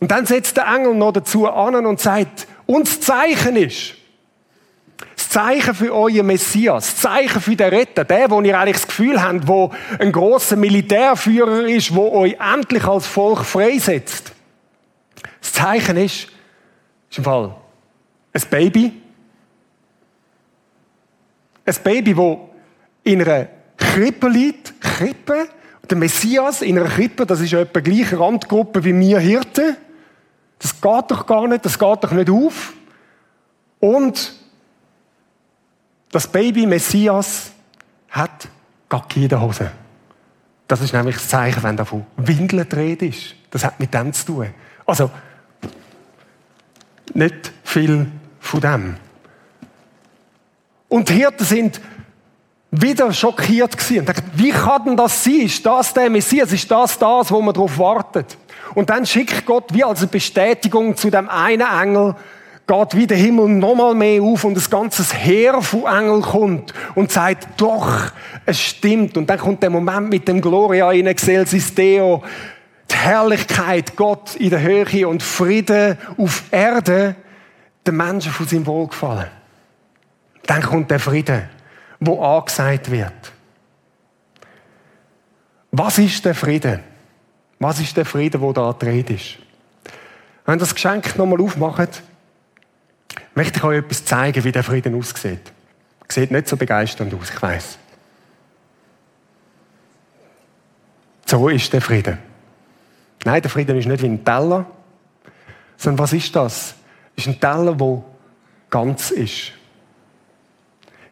Und 0.00 0.10
dann 0.10 0.26
setzt 0.26 0.56
der 0.56 0.66
Engel 0.66 0.94
noch 0.94 1.12
dazu 1.12 1.48
an 1.48 1.86
und 1.86 2.00
sagt, 2.00 2.46
uns 2.66 3.00
Zeichen 3.00 3.56
ist, 3.56 3.94
das 5.16 5.28
Zeichen 5.28 5.74
für 5.74 5.94
euren 5.94 6.26
Messias, 6.26 6.86
das 6.86 6.96
Zeichen 6.96 7.40
für 7.40 7.54
den 7.54 7.68
Retter, 7.68 8.04
der, 8.04 8.30
wo 8.30 8.40
ihr 8.40 8.58
eigentlich 8.58 8.78
das 8.78 8.88
Gefühl 8.88 9.22
habt, 9.22 9.46
wo 9.46 9.70
ein 9.98 10.10
großer 10.10 10.56
Militärführer 10.56 11.64
ist, 11.66 11.94
wo 11.94 12.10
euch 12.12 12.36
endlich 12.40 12.84
als 12.84 13.06
Volk 13.06 13.44
freisetzt. 13.44 14.32
Das 15.40 15.52
Zeichen 15.52 15.96
ist, 15.96 16.28
ist 17.08 17.18
im 17.18 17.24
Fall 17.24 17.54
ein 18.32 18.42
Baby. 18.50 18.92
Ein 21.64 21.76
Baby, 21.84 22.16
wo 22.16 22.50
in 23.04 23.22
einer 23.22 23.48
Krippe 23.76 24.28
liegt. 24.28 24.80
Krippe. 24.80 25.48
Der 25.90 25.98
Messias 25.98 26.62
in 26.62 26.78
einer 26.78 26.88
Krippe, 26.88 27.26
das 27.26 27.40
ist 27.40 27.52
etwa 27.52 27.80
gleiche 27.80 28.18
Randgruppe 28.18 28.84
wie 28.84 28.98
wir 28.98 29.18
Hirten. 29.18 29.76
Das 30.58 30.80
geht 30.80 31.10
doch 31.10 31.26
gar 31.26 31.46
nicht, 31.48 31.64
das 31.64 31.78
geht 31.78 32.04
doch 32.04 32.12
nicht 32.12 32.30
auf. 32.30 32.72
Und 33.80 34.32
das 36.12 36.28
Baby 36.28 36.66
Messias 36.66 37.50
hat 38.08 38.48
Gacki 38.88 39.24
in 39.24 39.28
der 39.28 39.40
Hose. 39.40 39.70
Das 40.68 40.80
ist 40.80 40.92
nämlich 40.92 41.16
das 41.16 41.28
Zeichen, 41.28 41.62
wenn 41.62 41.76
da 41.76 41.84
von 41.84 42.06
Windeln 42.16 42.68
dreht 42.68 43.02
ist. 43.02 43.34
Das 43.50 43.64
hat 43.64 43.80
mit 43.80 43.92
dem 43.92 44.12
zu 44.12 44.26
tun. 44.26 44.54
Also, 44.86 45.10
nicht 47.12 47.52
viel 47.64 48.06
von 48.40 48.60
dem. 48.60 48.96
Und 50.88 51.08
die 51.08 51.14
Hirten 51.14 51.44
sind 51.44 51.80
wieder 52.72 53.12
schockiert 53.12 53.76
gewesen 53.76 54.00
und 54.00 54.08
dachten, 54.08 54.30
wie 54.34 54.50
kann 54.50 54.84
denn 54.84 54.96
das 54.96 55.22
sein? 55.22 55.42
Ist 55.42 55.64
das 55.64 55.92
der 55.92 56.08
Messias? 56.08 56.52
Ist 56.52 56.70
das 56.70 56.98
das, 56.98 57.30
wo 57.30 57.40
man 57.42 57.54
darauf 57.54 57.78
wartet? 57.78 58.38
Und 58.74 58.88
dann 58.88 59.04
schickt 59.04 59.44
Gott 59.44 59.66
wie 59.72 59.84
als 59.84 60.06
Bestätigung 60.06 60.96
zu 60.96 61.10
dem 61.10 61.28
einen 61.28 61.66
Engel, 61.66 62.16
geht 62.66 62.96
wie 62.96 63.06
der 63.06 63.18
Himmel 63.18 63.48
nochmal 63.48 63.94
mehr 63.94 64.22
auf 64.22 64.44
und 64.44 64.54
das 64.54 64.70
ganze 64.70 65.04
Heer 65.14 65.60
von 65.60 65.84
Engeln 65.84 66.22
kommt 66.22 66.72
und 66.94 67.12
sagt, 67.12 67.60
doch, 67.60 68.10
es 68.46 68.58
stimmt. 68.58 69.18
Und 69.18 69.28
dann 69.28 69.38
kommt 69.38 69.62
der 69.62 69.68
Moment 69.68 70.08
mit 70.08 70.26
dem 70.26 70.40
Gloria 70.40 70.90
in 70.92 71.06
excelsis 71.06 71.74
Deo, 71.74 72.22
die 72.90 72.96
Herrlichkeit 72.96 73.96
Gott 73.96 74.36
in 74.36 74.48
der 74.48 74.62
Höhe 74.62 75.06
und 75.06 75.22
Friede 75.22 75.98
auf 76.16 76.44
Erde, 76.50 77.16
den 77.86 77.96
Menschen 77.96 78.32
von 78.32 78.46
seinem 78.46 78.66
Wohlgefallen. 78.66 79.28
Dann 80.46 80.62
kommt 80.62 80.90
der 80.90 81.00
Friede, 81.00 81.50
wo 82.06 82.22
angesagt 82.22 82.90
wird. 82.90 83.32
Was 85.70 85.98
ist 85.98 86.24
der 86.24 86.34
Friede? 86.34 86.80
Was 87.58 87.80
ist 87.80 87.96
der 87.96 88.04
Friede, 88.04 88.40
wo 88.40 88.52
da 88.52 88.72
dreht 88.72 89.10
ist? 89.10 89.38
Wenn 90.44 90.58
das 90.58 90.74
Geschenk 90.74 91.16
nochmal 91.16 91.40
aufmacht, 91.40 92.02
möchte 93.34 93.58
ich 93.58 93.64
euch 93.64 93.78
etwas 93.78 94.04
zeigen, 94.04 94.42
wie 94.42 94.52
der 94.52 94.64
Frieden 94.64 94.98
aussieht. 94.98 95.52
Sieht 96.08 96.30
nicht 96.30 96.48
so 96.48 96.56
begeisternd 96.56 97.14
aus, 97.14 97.30
ich 97.30 97.40
weiß. 97.40 97.78
So 101.24 101.48
ist 101.48 101.72
der 101.72 101.80
Frieden. 101.80 102.18
Nein, 103.24 103.40
der 103.40 103.50
Frieden 103.50 103.78
ist 103.78 103.86
nicht 103.86 104.02
wie 104.02 104.08
ein 104.08 104.24
Teller, 104.24 104.66
sondern 105.76 106.00
was 106.00 106.12
ist 106.12 106.34
das? 106.34 106.74
Ist 107.16 107.28
ein 107.28 107.40
Teller, 107.40 107.74
der 107.74 108.02
ganz 108.68 109.12
ist. 109.12 109.52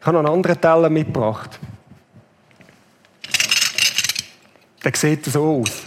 Ich 0.01 0.07
habe 0.07 0.17
noch 0.17 0.25
einen 0.25 0.33
anderen 0.33 0.59
Teller 0.59 0.89
mitgebracht. 0.89 1.59
Der 4.83 4.91
sieht 4.95 5.25
so 5.25 5.61
aus. 5.61 5.83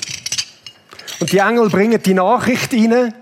Und 1.19 1.33
die 1.33 1.39
Engel 1.39 1.69
bringen 1.69 2.01
die 2.01 2.15
Nachricht 2.15 2.73
rein, 2.73 3.13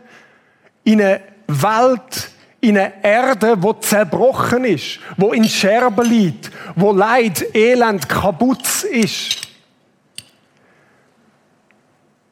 in 0.84 1.00
eine 1.00 1.22
Welt, 1.46 2.30
in 2.60 2.76
eine 2.76 3.02
Erde, 3.02 3.62
wo 3.62 3.72
zerbrochen 3.72 4.66
ist, 4.66 4.98
wo 5.16 5.32
in 5.32 5.48
Scherben 5.48 6.06
liegt, 6.06 6.50
wo 6.76 6.92
Leid, 6.92 7.42
Elend, 7.54 8.06
kaputt 8.06 8.84
ist. 8.84 9.48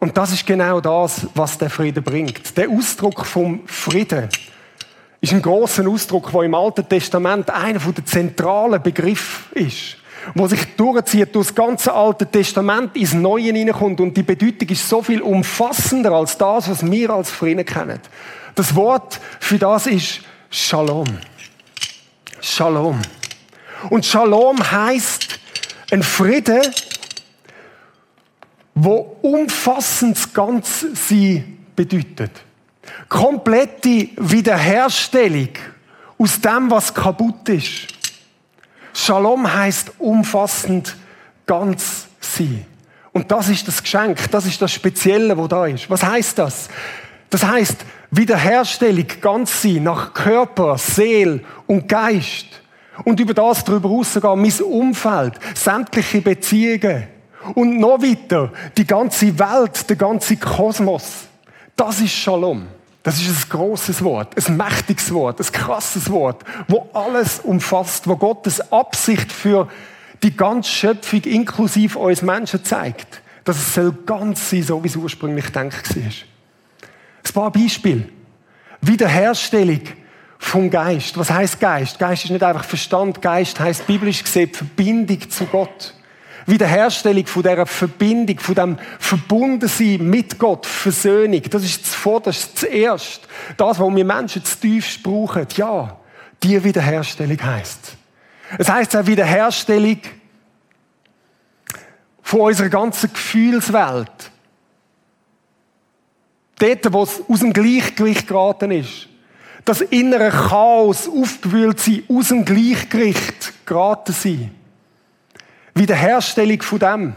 Und 0.01 0.19
das 0.19 0.33
ist 0.33 0.47
genau 0.47 0.83
das, 0.83 1.27
was 1.35 1.57
der 1.57 1.71
Frieden 1.71 2.05
bringt. 2.05 2.55
Der 2.59 2.69
Ausdruck 2.69 3.25
vom 3.25 3.67
Frieden 3.67 4.29
ist 5.21 5.33
ein 5.33 5.43
großer 5.43 5.87
Ausdruck, 5.89 6.31
der 6.33 6.43
im 6.43 6.55
Alten 6.55 6.89
Testament 6.89 7.51
einer 7.51 7.79
der 7.79 8.07
zentralen 8.07 8.83
Begriffe 8.83 9.55
ist 9.55 9.97
wo 10.35 10.47
sich 10.47 10.77
durchzieht 10.77 11.35
durch 11.35 11.49
das 11.49 11.55
ganze 11.55 11.93
Alte 11.93 12.27
Testament 12.27 12.97
ins 12.97 13.15
Neue 13.15 13.53
hineinkommt. 13.53 14.01
Und 14.01 14.17
die 14.17 14.23
Bedeutung 14.23 14.69
ist 14.69 14.89
so 14.89 15.03
viel 15.03 15.23
umfassender 15.23 16.13
als 16.13 16.37
das, 16.37 16.69
was 16.69 16.89
wir 16.89 17.11
als 17.11 17.31
Frieden 17.31 17.65
kennen. 17.65 18.01
Das 18.55 18.75
Wort 18.75 19.21
für 19.39 19.59
das 19.59 19.87
ist 19.87 20.21
Shalom. 20.51 21.07
Shalom. 22.41 23.01
Und 23.89 24.05
Shalom 24.05 24.59
heißt 24.59 25.39
ein 25.91 26.03
Friede, 26.03 26.61
wo 28.75 29.17
umfassend 29.23 30.17
das 30.17 30.33
Ganze 30.33 30.95
sie 30.95 31.45
bedeutet. 31.77 32.33
Komplette 33.11 34.09
Wiederherstellung 34.19 35.49
aus 36.17 36.41
dem, 36.41 36.71
was 36.71 36.95
kaputt 36.95 37.49
ist. 37.49 37.89
Shalom 38.95 39.53
heißt 39.53 39.95
umfassend 39.99 40.97
ganz 41.45 42.07
sein. 42.21 42.65
Und 43.13 43.29
das 43.33 43.49
ist 43.49 43.67
das 43.67 43.83
Geschenk, 43.83 44.31
das 44.31 44.47
ist 44.47 44.63
das 44.63 44.73
Spezielle, 44.73 45.37
wo 45.37 45.49
da 45.49 45.67
ist. 45.67 45.91
Was 45.91 46.05
heißt 46.05 46.39
das? 46.39 46.69
Das 47.29 47.45
heißt 47.45 47.85
Wiederherstellung 48.13 49.07
ganz 49.21 49.61
sein 49.61 49.83
nach 49.83 50.15
Körper, 50.15 50.79
Seele 50.79 51.41
und 51.67 51.89
Geist. 51.89 52.47
Und 53.05 53.19
über 53.19 53.35
das 53.35 53.65
darüber 53.65 53.89
hinaus 53.89 54.13
sogar 54.13 54.37
mein 54.37 54.53
Umfeld, 54.63 55.35
sämtliche 55.57 56.21
Beziehungen. 56.21 57.09
Und 57.57 57.81
noch 57.81 58.01
weiter, 58.01 58.53
die 58.77 58.87
ganze 58.87 59.37
Welt, 59.37 59.91
der 59.91 59.97
ganze 59.97 60.37
Kosmos. 60.37 61.25
Das 61.75 62.01
ist 62.01 62.13
Shalom. 62.13 62.69
Das 63.11 63.21
ist 63.21 63.29
ein 63.29 63.49
großes 63.49 64.05
Wort, 64.05 64.37
ein 64.39 64.57
mächtiges 64.57 65.13
Wort, 65.13 65.41
ein 65.41 65.53
krasses 65.53 66.09
Wort, 66.13 66.45
wo 66.69 66.89
alles 66.93 67.41
umfasst, 67.41 68.07
wo 68.07 68.15
Gottes 68.15 68.71
Absicht 68.71 69.33
für 69.33 69.67
die 70.23 70.37
ganze 70.37 70.71
Schöpfung 70.71 71.21
inklusive 71.23 71.99
uns 71.99 72.23
Menschen 72.23 72.65
zeigt. 72.65 73.21
Dass 73.43 73.57
es 73.57 73.75
soll 73.75 73.93
ganz 74.07 74.49
sein, 74.49 74.63
so 74.63 74.85
wie 74.85 74.87
es 74.87 74.95
ursprünglich 74.95 75.47
gedacht 75.47 75.97
war. 75.97 76.05
Ein 76.05 77.33
paar 77.35 77.51
Beispiele. 77.51 78.09
Wiederherstellung 78.81 79.81
vom 80.39 80.71
Geist. 80.71 81.19
Was 81.19 81.33
heißt 81.33 81.59
Geist? 81.59 81.99
Geist 81.99 82.27
ist 82.27 82.31
nicht 82.31 82.45
einfach 82.45 82.63
Verstand. 82.63 83.21
Geist 83.21 83.59
heißt 83.59 83.89
biblisch 83.89 84.23
gesehen 84.23 84.55
Verbindung 84.55 85.29
zu 85.29 85.47
Gott. 85.47 85.95
Wiederherstellung 86.47 87.27
von 87.27 87.43
dieser 87.43 87.67
Verbindung, 87.67 88.39
von 88.39 88.55
dem 88.55 88.79
Verbundensein 88.99 90.09
mit 90.09 90.39
Gott, 90.39 90.67
Versöhnung, 90.67 91.43
das 91.51 91.65
ist 91.65 91.87
zuvorderst, 91.87 92.59
zuerst. 92.59 93.29
Das, 93.57 93.79
was 93.79 93.95
wir 93.95 94.05
Menschen 94.05 94.45
zu 94.45 94.59
tiefst 94.59 95.03
brauchen. 95.03 95.47
Ja, 95.57 95.99
die 96.43 96.63
Wiederherstellung 96.63 97.43
heisst. 97.43 97.97
Es 98.59 98.69
heisst 98.69 98.97
auch 98.97 99.07
Wiederherstellung 99.07 99.99
von 102.23 102.41
unserer 102.41 102.69
ganzen 102.69 103.13
Gefühlswelt. 103.13 104.31
Dort, 106.59 106.93
wo 106.93 107.03
es 107.03 107.23
aus 107.29 107.41
dem 107.41 107.53
Gleichgewicht 107.53 108.27
geraten 108.27 108.71
ist. 108.71 109.09
Das 109.65 109.81
innere 109.81 110.31
Chaos, 110.31 111.09
aufgewühlt 111.09 111.81
sein, 111.81 112.03
aus 112.09 112.29
dem 112.29 112.45
Gleichgewicht 112.45 113.67
geraten 113.67 114.13
sein. 114.13 114.51
Wiederherstellung 115.81 116.61
von 116.63 116.79
dem, 116.79 117.15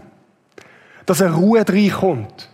dass 1.06 1.22
eine 1.22 1.36
Ruhe 1.36 1.64
reinkommt. 1.68 2.50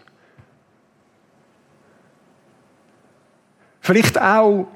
Vielleicht 3.80 4.20
auch, 4.20 4.68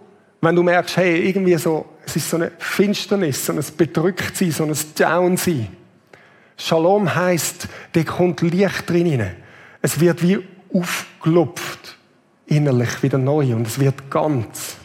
wenn 0.42 0.56
du 0.56 0.63
merkst, 0.63 0.98
hey, 0.98 1.28
irgendwie 1.28 1.56
so, 1.58 1.86
es 2.06 2.16
ist 2.16 2.30
so 2.30 2.38
eine 2.38 2.52
Finsternis, 2.60 3.46
so 3.46 3.54
ein 3.54 3.63
Bedrücktsein, 3.78 4.52
so 4.52 4.63
ein 4.63 4.75
Downsein. 4.96 5.75
Shalom 6.56 7.13
heisst, 7.13 7.68
da 7.94 8.04
kommt 8.04 8.42
Licht 8.42 8.90
drin. 8.90 9.32
Es 9.82 10.00
wird 10.00 10.22
wie 10.22 10.40
aufgelupft, 10.72 11.98
innerlich 12.46 13.02
wieder 13.02 13.18
neu 13.18 13.56
und 13.56 13.68
es 13.68 13.80
wird 13.80 14.10
ganz. 14.12 14.78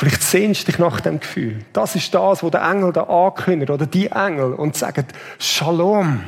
Vielleicht 0.00 0.22
sehnst 0.22 0.62
du 0.62 0.72
dich 0.72 0.78
nach 0.78 1.02
dem 1.02 1.20
Gefühl. 1.20 1.58
Das 1.74 1.94
ist 1.94 2.14
das, 2.14 2.42
was 2.42 2.50
der 2.50 2.62
Engel 2.62 2.90
da 2.90 3.02
ankündigt, 3.02 3.70
oder 3.70 3.84
die 3.84 4.06
Engel, 4.06 4.54
und 4.54 4.74
sagen, 4.74 5.04
Shalom. 5.38 6.24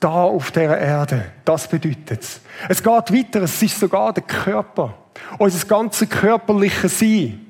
da 0.00 0.08
auf 0.24 0.50
der 0.50 0.76
Erde. 0.76 1.26
Das 1.44 1.68
bedeutet 1.68 2.22
es. 2.22 2.40
Es 2.68 2.82
geht 2.82 2.92
weiter, 2.92 3.42
es 3.42 3.62
ist 3.62 3.78
sogar 3.78 4.12
der 4.12 4.24
Körper. 4.24 4.94
Unser 5.38 5.64
ganzes 5.68 6.08
körperliches 6.08 6.98
Sein. 6.98 7.46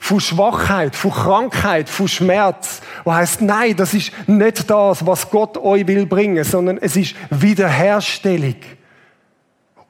Von 0.00 0.18
Schwachheit, 0.18 0.96
von 0.96 1.12
Krankheit, 1.12 1.88
von 1.88 2.08
Schmerz. 2.08 2.80
Wo 3.04 3.14
heißt, 3.14 3.40
nein, 3.40 3.76
das 3.76 3.94
ist 3.94 4.10
nicht 4.26 4.68
das, 4.68 5.06
was 5.06 5.30
Gott 5.30 5.56
euch 5.58 5.86
will 5.86 6.06
bringen, 6.06 6.42
sondern 6.42 6.78
es 6.78 6.96
ist 6.96 7.14
Wiederherstellung. 7.30 8.56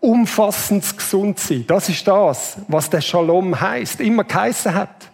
Umfassend 0.05 0.97
gesund 0.97 1.39
sein. 1.39 1.65
Das 1.67 1.89
ist 1.89 2.07
das, 2.07 2.59
was 2.69 2.91
der 2.91 3.01
Shalom 3.01 3.59
heißt, 3.59 4.01
immer 4.01 4.25
geheissen 4.25 4.75
hat. 4.75 5.11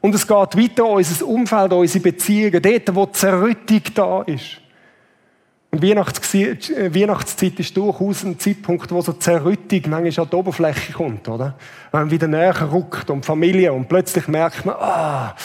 Und 0.00 0.14
es 0.14 0.26
geht 0.26 0.56
weiter, 0.56 0.86
unser 0.86 1.26
Umfeld, 1.26 1.72
unsere 1.72 2.02
Beziehungen, 2.02 2.62
dort, 2.62 2.94
wo 2.94 3.06
Zerrüttung 3.06 3.82
da 3.94 4.22
ist. 4.22 4.60
Und 5.70 5.84
äh, 5.84 6.94
Weihnachtszeit 6.94 7.60
ist 7.60 7.76
durchaus 7.76 8.24
ein 8.24 8.38
Zeitpunkt, 8.38 8.90
wo 8.90 9.00
so 9.02 9.12
Zerrüttung 9.12 9.82
manchmal 9.88 10.24
an 10.24 10.30
die 10.30 10.36
Oberfläche 10.36 10.92
kommt, 10.92 11.28
oder? 11.28 11.54
Wenn 11.92 12.00
man 12.00 12.10
wieder 12.10 12.26
näher 12.26 12.72
rückt 12.72 13.08
um 13.08 13.22
Familie 13.22 13.72
und 13.72 13.88
plötzlich 13.88 14.26
merkt 14.26 14.64
man, 14.66 14.74
ah, 14.76 15.36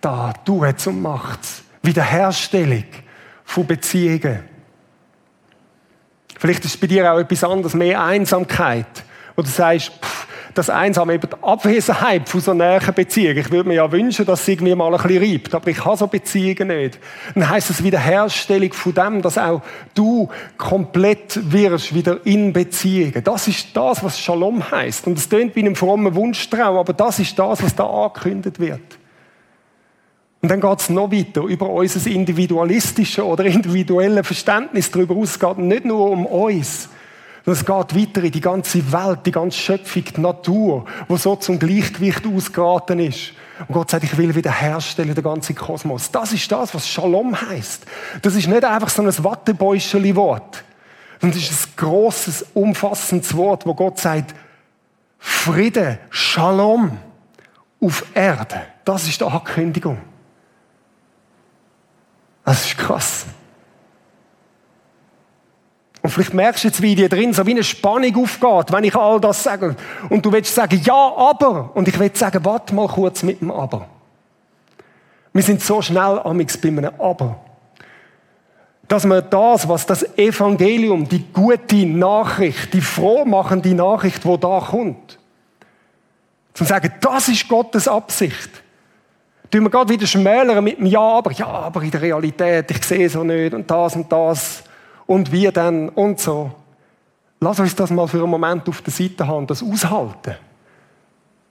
da, 0.00 0.34
du 0.44 0.64
jetzt 0.64 0.86
und 0.86 1.00
macht's. 1.00 1.62
Wiederherstellung 1.82 2.84
von 3.44 3.66
Beziehungen. 3.66 4.57
Vielleicht 6.38 6.64
ist 6.64 6.74
es 6.74 6.80
bei 6.80 6.86
dir 6.86 7.12
auch 7.12 7.18
etwas 7.18 7.44
anderes, 7.44 7.74
mehr 7.74 8.02
Einsamkeit. 8.02 8.86
Wo 9.36 9.42
du 9.42 9.48
sagst, 9.48 9.92
pff, 10.00 10.26
das 10.58 10.70
Einsame, 10.70 11.14
eben 11.14 11.28
die 11.30 11.42
Abwesenheit 11.42 12.28
von 12.28 12.40
so 12.40 12.52
näheren 12.52 12.92
Beziehungen. 12.92 13.38
Ich 13.38 13.50
würde 13.50 13.68
mir 13.68 13.76
ja 13.76 13.90
wünschen, 13.90 14.26
dass 14.26 14.42
es 14.42 14.48
irgendwie 14.48 14.74
mal 14.74 14.92
ein 14.92 15.00
bisschen 15.00 15.22
reibt, 15.22 15.54
aber 15.54 15.68
ich 15.68 15.84
habe 15.84 15.96
so 15.96 16.06
Beziehungen 16.08 16.68
nicht. 16.68 16.98
Dann 17.34 17.48
heisst 17.48 17.70
es 17.70 17.82
Wiederherstellung 17.82 18.72
von 18.72 18.94
dem, 18.94 19.22
dass 19.22 19.38
auch 19.38 19.62
du 19.94 20.28
komplett 20.56 21.52
wirst, 21.52 21.94
wieder 21.94 22.24
in 22.26 22.52
Beziehungen. 22.52 23.22
Das 23.22 23.46
ist 23.46 23.68
das, 23.76 24.02
was 24.02 24.18
Shalom 24.18 24.68
heißt. 24.68 25.06
Und 25.06 25.16
es 25.16 25.28
klingt 25.28 25.54
wie 25.54 25.60
einem 25.60 25.76
frommen 25.76 26.14
Wunschtraum, 26.14 26.76
aber 26.76 26.92
das 26.92 27.20
ist 27.20 27.38
das, 27.38 27.62
was 27.62 27.74
da 27.76 27.84
angekündigt 27.84 28.58
wird. 28.58 28.97
Und 30.40 30.50
dann 30.50 30.60
geht 30.60 30.80
es 30.80 30.88
noch 30.88 31.10
weiter 31.10 31.42
über 31.42 31.68
unser 31.68 32.08
individualistisches 32.08 33.24
oder 33.24 33.44
individuelles 33.44 34.26
Verständnis 34.26 34.90
darüber 34.90 35.16
aus. 35.16 35.30
Es 35.30 35.38
geht 35.38 35.58
nicht 35.58 35.84
nur 35.84 36.10
um 36.10 36.26
uns, 36.26 36.88
und 37.48 37.54
es 37.54 37.64
geht 37.64 37.96
weiter 37.96 38.22
in 38.22 38.30
die 38.30 38.42
ganze 38.42 38.92
Welt, 38.92 39.20
die 39.24 39.30
ganze 39.30 39.56
Schöpfung, 39.56 40.04
die 40.04 40.20
Natur, 40.20 40.84
wo 41.08 41.16
so 41.16 41.34
zum 41.34 41.58
Gleichgewicht 41.58 42.26
ausgeraten 42.26 42.98
ist. 43.00 43.32
Und 43.60 43.72
Gott 43.72 43.90
sagt, 43.90 44.04
ich 44.04 44.18
will 44.18 44.34
wieder 44.34 44.52
herstellen, 44.52 45.14
den 45.14 45.24
ganzen 45.24 45.56
Kosmos. 45.56 46.10
Das 46.10 46.34
ist 46.34 46.52
das, 46.52 46.74
was 46.74 46.86
Shalom 46.86 47.40
heißt. 47.40 47.86
Das 48.20 48.34
ist 48.34 48.48
nicht 48.48 48.64
einfach 48.66 48.90
so 48.90 49.00
ein 49.00 49.24
Wattebäuscheli-Wort. 49.24 50.62
Sondern 51.22 51.38
es 51.38 51.50
ist 51.50 51.68
ein 51.68 51.72
grosses, 51.76 52.44
umfassendes 52.52 53.34
Wort, 53.34 53.64
wo 53.64 53.72
Gott 53.72 53.98
sagt, 53.98 54.34
Friede, 55.18 55.98
Shalom 56.10 56.98
auf 57.80 58.04
Erde. 58.12 58.60
Das 58.84 59.08
ist 59.08 59.22
die 59.22 59.24
Ankündigung. 59.24 59.96
Das 62.48 62.64
ist 62.64 62.78
krass. 62.78 63.26
Und 66.00 66.08
vielleicht 66.08 66.32
merkst 66.32 66.64
du 66.64 66.68
jetzt, 66.68 66.80
wie 66.80 66.94
dir 66.94 67.10
drin 67.10 67.34
so 67.34 67.44
wie 67.44 67.50
eine 67.50 67.62
Spannung 67.62 68.24
aufgeht, 68.24 68.72
wenn 68.72 68.84
ich 68.84 68.96
all 68.96 69.20
das 69.20 69.42
sage. 69.42 69.76
Und 70.08 70.24
du 70.24 70.32
willst 70.32 70.54
sagen, 70.54 70.80
ja, 70.82 70.94
aber. 71.14 71.76
Und 71.76 71.88
ich 71.88 71.98
will 71.98 72.10
sagen, 72.16 72.42
warte 72.46 72.74
mal 72.74 72.88
kurz 72.88 73.22
mit 73.22 73.42
dem 73.42 73.50
Aber. 73.50 73.86
Wir 75.34 75.42
sind 75.42 75.60
so 75.60 75.82
schnell 75.82 76.20
amix 76.20 76.56
bei 76.56 76.68
einem 76.68 76.90
Aber. 76.98 77.38
Dass 78.88 79.04
wir 79.04 79.20
das, 79.20 79.68
was 79.68 79.84
das 79.84 80.16
Evangelium, 80.16 81.06
die 81.06 81.30
gute 81.30 81.84
Nachricht, 81.84 82.72
die 82.72 82.80
frohmachende 82.80 83.74
Nachricht, 83.74 84.24
wo 84.24 84.38
da 84.38 84.60
kommt, 84.70 85.18
zu 86.54 86.64
sagen, 86.64 86.94
das 87.02 87.28
ist 87.28 87.46
Gottes 87.46 87.86
Absicht. 87.86 88.62
Tun 89.50 89.62
wir 89.62 89.70
gerade 89.70 89.92
wieder 89.92 90.06
schmälern 90.06 90.62
mit 90.62 90.78
dem 90.78 90.86
Ja, 90.86 91.00
aber, 91.00 91.32
ja, 91.32 91.46
aber 91.46 91.82
in 91.82 91.90
der 91.90 92.02
Realität, 92.02 92.70
ich 92.70 92.84
sehe 92.84 93.08
so 93.08 93.24
nicht 93.24 93.54
und 93.54 93.70
das 93.70 93.96
und 93.96 94.12
das 94.12 94.62
und 95.06 95.32
wir 95.32 95.52
dann 95.52 95.88
und 95.88 96.20
so. 96.20 96.52
Lass 97.40 97.58
uns 97.60 97.74
das 97.74 97.90
mal 97.90 98.06
für 98.08 98.18
einen 98.18 98.30
Moment 98.30 98.68
auf 98.68 98.82
der 98.82 98.92
Seite 98.92 99.26
haben, 99.26 99.46
das 99.46 99.62
aushalten. 99.62 100.36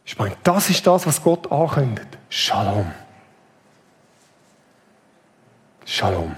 Ich 0.05 0.17
meine, 0.17 0.35
das 0.43 0.69
ist 0.69 0.85
das, 0.85 1.07
was 1.07 1.21
Gott 1.21 1.51
ankündigt. 1.51 2.17
Shalom. 2.29 2.91
Shalom. 5.85 6.35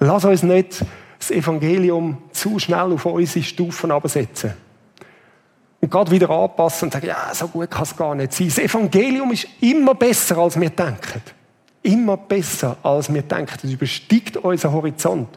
Lass 0.00 0.24
uns 0.24 0.42
nicht 0.42 0.84
das 1.18 1.30
Evangelium 1.30 2.18
zu 2.32 2.58
schnell 2.58 2.92
auf 2.92 3.06
unsere 3.06 3.44
Stufen 3.44 3.92
absetzen. 3.92 4.54
Und 5.82 5.90
gerade 5.90 6.10
wieder 6.10 6.30
anpassen 6.30 6.86
und 6.86 6.92
sagen, 6.92 7.06
ja, 7.06 7.34
so 7.34 7.48
gut 7.48 7.70
kann 7.70 7.82
es 7.82 7.94
gar 7.94 8.14
nicht 8.14 8.32
sein. 8.32 8.48
Das 8.48 8.58
Evangelium 8.58 9.32
ist 9.32 9.46
immer 9.60 9.94
besser, 9.94 10.38
als 10.38 10.58
wir 10.58 10.70
denken 10.70 11.20
immer 11.82 12.16
besser, 12.16 12.76
als 12.82 13.12
wir 13.12 13.22
denken. 13.22 13.54
Das 13.60 13.70
übersteigt 13.70 14.36
unseren 14.38 14.72
Horizont. 14.72 15.28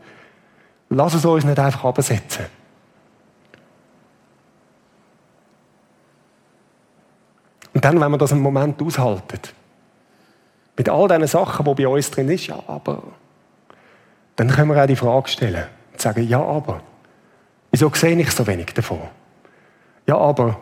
Lass 0.90 1.16
es 1.16 1.26
uns 1.26 1.44
nicht 1.44 1.60
einfach 1.60 1.84
absetzen. 1.84 2.46
Und 7.74 7.84
dann, 7.84 8.00
wenn 8.00 8.12
wir 8.12 8.18
das 8.18 8.32
einen 8.32 8.42
Moment 8.42 8.82
aushalten, 8.82 9.40
mit 10.78 10.90
all 10.90 11.08
diesen 11.08 11.28
Sachen, 11.28 11.66
die 11.66 11.84
bei 11.84 11.88
uns 11.88 12.12
drin 12.12 12.30
ist, 12.30 12.48
ja, 12.48 12.60
aber, 12.68 13.04
dann 14.36 14.50
können 14.50 14.70
wir 14.70 14.82
auch 14.82 14.88
die 14.88 14.96
Frage 14.96 15.28
stellen 15.28 15.66
und 15.92 16.02
sagen, 16.02 16.26
ja, 16.28 16.42
aber, 16.42 16.82
wieso 17.72 17.90
sehe 17.94 18.18
ich 18.18 18.32
so 18.32 18.46
wenig 18.48 18.68
davon? 18.68 19.02
Ja, 20.08 20.18
aber, 20.18 20.60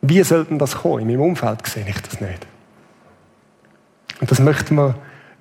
wie 0.00 0.22
sollten 0.22 0.58
das 0.58 0.76
kommen? 0.76 1.00
In 1.00 1.08
meinem 1.08 1.20
Umfeld 1.20 1.66
sehe 1.66 1.86
ich 1.88 2.00
das 2.00 2.20
nicht. 2.20 2.46
Und 4.20 4.30
das 4.30 4.38
möchten 4.38 4.76
wir 4.76 4.94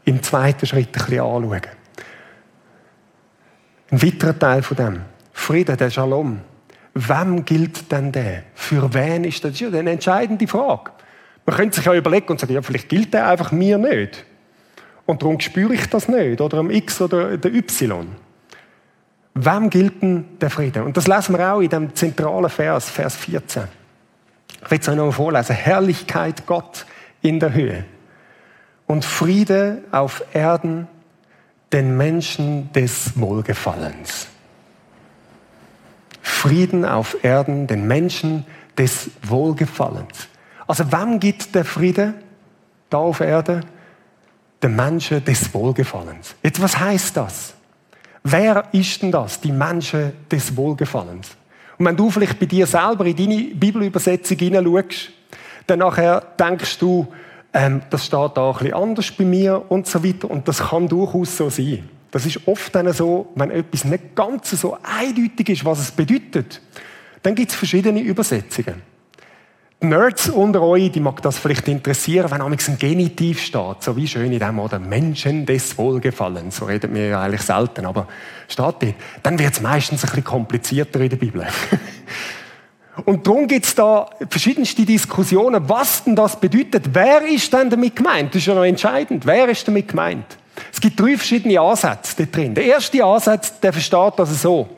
im 0.06 0.22
zweiten 0.22 0.66
Schritt 0.66 0.88
ein 0.88 0.92
bisschen 0.92 1.20
anschauen. 1.20 1.62
Ein 3.92 4.02
weiterer 4.02 4.38
Teil 4.38 4.63
von 4.63 4.78
dem. 4.78 5.02
Frieden, 5.32 5.78
der 5.78 5.89
Shalom. 5.89 6.42
Wem 6.96 7.46
gilt 7.46 7.92
denn 7.92 8.12
der? 8.12 8.44
Für 8.54 8.94
wen 8.94 9.24
ist 9.24 9.44
das? 9.44 9.52
Das 9.52 9.62
ist 9.62 9.74
ja 9.74 9.80
eine 9.80 9.92
entscheidende 9.92 10.48
Frage. 10.48 10.92
Man 11.46 11.56
könnte 11.56 11.78
sich 11.78 11.86
ja 11.86 11.94
überlegen 11.94 12.28
und 12.30 12.39
sagen, 12.39 12.54
ja, 12.54 12.62
vielleicht 12.62 12.89
gilt 12.89 13.13
der 13.13 13.28
einfach 13.28 13.52
mir 13.52 13.78
nicht. 13.78 14.26
Und 15.06 15.22
darum 15.22 15.39
spüre 15.39 15.74
ich 15.74 15.89
das 15.89 16.08
nicht. 16.08 16.39
Oder 16.39 16.60
am 16.60 16.70
X 16.70 17.02
oder 17.02 17.38
der 17.38 17.54
Y. 17.54 18.08
Wem 19.36 19.69
gilt 19.69 20.02
denn 20.02 20.38
der 20.39 20.50
Frieden? 20.50 20.84
Und 20.84 20.96
das 20.96 21.08
lesen 21.08 21.38
wir 21.38 21.54
auch 21.54 21.62
in 21.62 21.69
dem 21.69 21.96
zentralen 21.96 22.50
Vers, 22.50 22.89
Vers 22.89 23.15
14. 23.15 23.63
Ich 24.63 24.72
will 24.72 24.80
es 24.80 24.88
euch 24.88 24.96
noch 24.96 25.06
mal 25.06 25.12
vorlesen. 25.12 25.56
Herrlichkeit 25.56 26.46
Gott 26.46 26.86
in 27.22 27.39
der 27.39 27.54
Höhe 27.54 27.86
und 28.86 29.04
Friede 29.04 29.84
auf 29.91 30.24
Erden 30.34 30.88
den 31.72 31.98
Menschen 31.98 32.72
des 32.74 33.19
Wohlgefallens. 33.19 34.28
Frieden 36.22 36.86
auf 36.86 37.24
Erden 37.24 37.67
den 37.67 37.88
Menschen 37.88 38.46
des 38.78 39.10
Wohlgefallens. 39.24 40.28
Also 40.67 40.91
wem 40.91 41.19
gibt 41.19 41.56
der 41.56 41.65
Friede 41.65 42.13
da 42.89 42.98
auf 42.98 43.19
Erde? 43.19 43.62
Den 44.62 44.76
Menschen 44.76 45.26
des 45.26 45.54
Wohlgefallens. 45.54 46.36
Jetzt, 46.43 46.62
was 46.62 46.80
heißt 46.80 47.17
das? 47.17 47.54
Wer 48.23 48.63
ist 48.71 49.01
denn 49.01 49.12
das, 49.12 49.41
die 49.41 49.51
Menschen 49.51 50.13
des 50.31 50.55
Wohlgefallens? 50.55 51.31
Und 51.77 51.86
wenn 51.86 51.97
du 51.97 52.09
vielleicht 52.09 52.39
bei 52.39 52.45
dir 52.45 52.65
selber 52.65 53.05
in 53.05 53.15
deine 53.15 53.55
Bibelübersetzung 53.55 54.38
hineinschaust, 54.38 55.12
dann 55.67 55.79
nachher 55.79 56.21
denkst 56.39 56.77
du, 56.79 57.07
ähm, 57.53 57.81
das 57.89 58.05
steht 58.05 58.31
da 58.36 58.51
ein 58.51 58.57
bisschen 58.57 58.73
anders 58.73 59.12
bei 59.12 59.25
mir 59.25 59.63
und 59.69 59.88
so 59.88 60.03
weiter. 60.03 60.31
Und 60.31 60.47
das 60.47 60.59
kann 60.59 60.88
durchaus 60.88 61.36
so 61.36 61.49
sein. 61.49 61.89
Das 62.12 62.25
ist 62.25 62.47
oft 62.47 62.73
dann 62.73 62.91
so, 62.93 63.31
wenn 63.36 63.51
etwas 63.51 63.86
nicht 63.86 64.15
ganz 64.15 64.51
so 64.51 64.77
eindeutig 64.83 65.49
ist, 65.49 65.65
was 65.65 65.79
es 65.79 65.91
bedeutet, 65.91 66.62
dann 67.21 67.36
gibt 67.36 67.51
es 67.51 67.57
verschiedene 67.57 68.01
Übersetzungen. 68.01 68.92
Nerds 69.84 70.30
unter 70.30 70.62
euch, 70.62 70.91
die 70.91 71.00
mag 71.00 71.22
das 71.22 71.38
vielleicht 71.38 71.67
interessieren, 71.67 72.32
wenn 72.32 72.41
amigs 72.41 72.69
ein 72.69 72.78
Genitiv 72.78 73.41
steht, 73.41 73.82
so 73.84 73.96
wie 73.96 74.08
schön 74.08 74.32
in 74.32 74.39
dem 74.39 74.60
oder 74.60 74.80
Menschen 74.80 75.46
des 75.46 75.78
Wohlgefallens, 75.78 76.58
so 76.58 76.65
reden 76.65 76.93
wir 76.93 77.08
ja 77.08 77.22
eigentlich 77.22 77.41
selten, 77.41 77.86
aber 77.86 78.08
steht 78.48 78.60
dort, 78.60 78.86
dann 79.24 79.38
wird 79.38 79.54
es 79.54 79.62
meistens 79.62 80.04
ein 80.04 80.10
bisschen 80.10 80.24
komplizierter 80.24 81.02
in 81.02 81.10
der 81.10 81.17
Bibel. 81.17 81.46
Und 83.06 83.26
darum 83.26 83.48
gibt 83.48 83.65
es 83.65 83.76
da 83.76 84.10
verschiedenste 84.30 84.86
Diskussionen, 84.86 85.67
was 85.67 86.04
denn 86.04 86.15
das 86.15 86.39
bedeutet. 86.39 86.86
Wer 86.93 87.26
ist 87.28 87.52
denn 87.52 87.69
damit 87.69 87.96
gemeint? 87.96 88.30
Das 88.30 88.41
ist 88.41 88.46
ja 88.46 88.54
noch 88.54 88.63
entscheidend. 88.63 89.26
Wer 89.26 89.50
ist 89.50 89.67
damit 89.67 89.88
gemeint? 89.88 90.38
Es 90.72 90.80
gibt 90.80 91.00
drei 91.00 91.17
verschiedene 91.17 91.60
Ansätze 91.60 92.15
da 92.17 92.26
drin. 92.26 92.54
Der 92.54 92.65
erste 92.65 93.04
Ansatz, 93.04 93.60
der 93.60 93.74
versteht 93.74 94.13
das 94.17 94.41
so. 94.41 94.69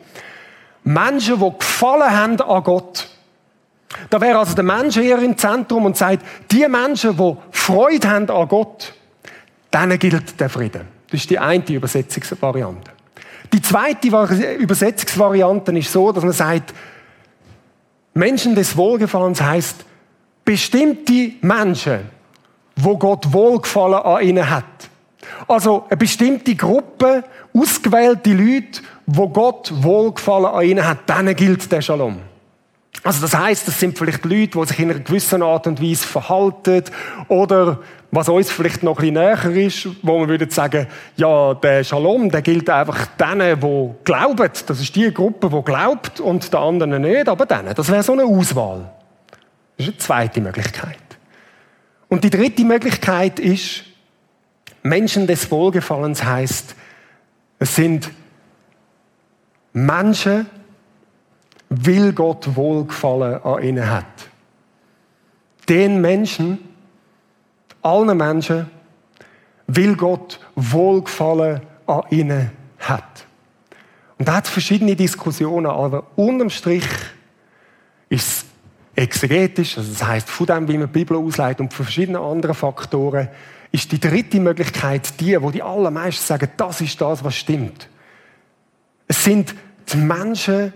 Menschen, 0.83 1.39
die 1.39 1.59
gefallen 1.59 2.11
haben 2.11 2.41
an 2.41 2.63
Gott. 2.63 3.09
Da 4.09 4.19
wäre 4.19 4.39
also 4.39 4.55
der 4.55 4.63
Mensch 4.63 4.97
eher 4.97 5.19
im 5.19 5.37
Zentrum 5.37 5.85
und 5.85 5.97
sagt, 5.97 6.25
die 6.51 6.67
Menschen, 6.67 7.15
die 7.17 7.35
Freude 7.51 8.09
haben 8.09 8.29
an 8.29 8.47
Gott, 8.47 8.93
denen 9.73 9.99
gilt 9.99 10.39
der 10.39 10.49
Frieden. 10.49 10.87
Das 11.09 11.21
ist 11.21 11.29
die 11.29 11.39
eine 11.39 11.63
Übersetzungsvariante. 11.65 12.91
Die 13.53 13.61
zweite 13.61 14.07
Übersetzungsvariante 14.57 15.77
ist 15.77 15.91
so, 15.91 16.11
dass 16.11 16.23
man 16.23 16.33
sagt, 16.33 16.73
Menschen 18.13 18.55
des 18.55 18.75
Wohlgefallens 18.75 19.41
heißt 19.41 19.85
bestimmte 20.43 21.33
Menschen, 21.41 22.09
wo 22.75 22.97
Gott 22.97 23.31
Wohlgefallen 23.31 23.95
an 23.95 24.23
ihnen 24.23 24.49
hat. 24.49 24.63
Also 25.47 25.85
eine 25.89 25.97
bestimmte 25.97 26.55
Gruppe, 26.55 27.23
ausgewählte 27.53 28.33
Leute, 28.33 28.81
wo 29.05 29.27
Gott 29.29 29.71
Wohlgefallen 29.75 30.45
an 30.45 30.65
ihnen 30.65 30.87
hat, 30.87 31.09
denen 31.09 31.35
gilt 31.35 31.71
der 31.71 31.81
Shalom. 31.81 32.19
Also 33.05 33.21
das 33.21 33.37
heißt, 33.37 33.67
das 33.67 33.79
sind 33.79 33.95
vielleicht 33.95 34.25
Leute, 34.25 34.57
die 34.59 34.65
sich 34.65 34.79
in 34.79 34.89
einer 34.89 34.99
gewissen 34.99 35.43
Art 35.43 35.67
und 35.67 35.79
Weise 35.79 36.07
verhalten 36.07 36.85
oder 37.27 37.79
was 38.09 38.27
uns 38.29 38.49
vielleicht 38.49 38.81
noch 38.81 38.97
ein 38.97 39.13
bisschen 39.13 39.53
näher 39.53 39.67
ist, 39.67 39.87
wo 40.01 40.17
man 40.17 40.27
würde 40.27 40.49
sagen, 40.49 40.87
ja, 41.15 41.53
der 41.53 41.83
Shalom, 41.83 42.31
der 42.31 42.41
gilt 42.41 42.67
einfach 42.67 43.05
denen, 43.05 43.59
die 43.59 43.91
glauben. 44.03 44.49
Das 44.65 44.81
ist 44.81 44.95
die 44.95 45.13
Gruppe, 45.13 45.51
die 45.51 45.61
glaubt 45.63 46.19
und 46.19 46.51
der 46.51 46.59
anderen 46.59 46.99
nicht, 47.03 47.29
aber 47.29 47.45
denen. 47.45 47.75
Das 47.75 47.91
wäre 47.91 48.01
so 48.01 48.13
eine 48.13 48.23
Auswahl. 48.23 48.89
Das 49.77 49.85
ist 49.85 49.93
eine 49.93 49.97
zweite 49.99 50.41
Möglichkeit. 50.41 50.97
Und 52.07 52.23
die 52.23 52.31
dritte 52.31 52.65
Möglichkeit 52.65 53.39
ist, 53.39 53.83
Menschen 54.81 55.27
des 55.27 55.51
Wohlgefallens 55.51 56.23
heißt, 56.23 56.75
es 57.59 57.75
sind 57.75 58.09
Menschen, 59.73 60.47
will 61.83 62.13
Gott 62.13 62.55
Wohlgefallen 62.55 63.41
an 63.43 63.63
ihnen 63.63 63.89
hat. 63.89 64.05
Den 65.67 66.01
Menschen, 66.01 66.59
allen 67.81 68.17
Menschen, 68.17 68.69
will 69.67 69.95
Gott 69.95 70.39
Wohlgefallen 70.55 71.61
an 71.87 72.03
ihnen 72.09 72.51
hat. 72.79 73.25
Und 74.17 74.27
da 74.27 74.35
hat 74.35 74.45
es 74.45 74.51
verschiedene 74.51 74.95
Diskussionen, 74.95 75.65
aber 75.65 76.05
unterm 76.15 76.49
Strich 76.49 76.87
ist 78.09 78.27
es 78.27 78.45
exegetisch, 78.95 79.77
also 79.77 79.91
das 79.91 80.07
heißt 80.07 80.29
von 80.29 80.45
dem, 80.45 80.67
wie 80.67 80.77
man 80.77 80.87
die 80.87 80.99
Bibel 80.99 81.17
ausleitet 81.17 81.59
und 81.59 81.73
von 81.73 81.85
verschiedenen 81.85 82.21
anderen 82.21 82.55
Faktoren, 82.55 83.27
ist 83.71 83.91
die 83.91 83.99
dritte 83.99 84.39
Möglichkeit 84.39 85.19
die, 85.19 85.41
wo 85.41 85.51
die 85.51 85.61
allermeisten 85.61 86.23
sagen, 86.25 86.49
das 86.55 86.79
ist 86.79 87.01
das, 87.01 87.23
was 87.23 87.35
stimmt. 87.35 87.89
Es 89.07 89.23
sind 89.23 89.53
die 89.91 89.97
Menschen, 89.97 90.71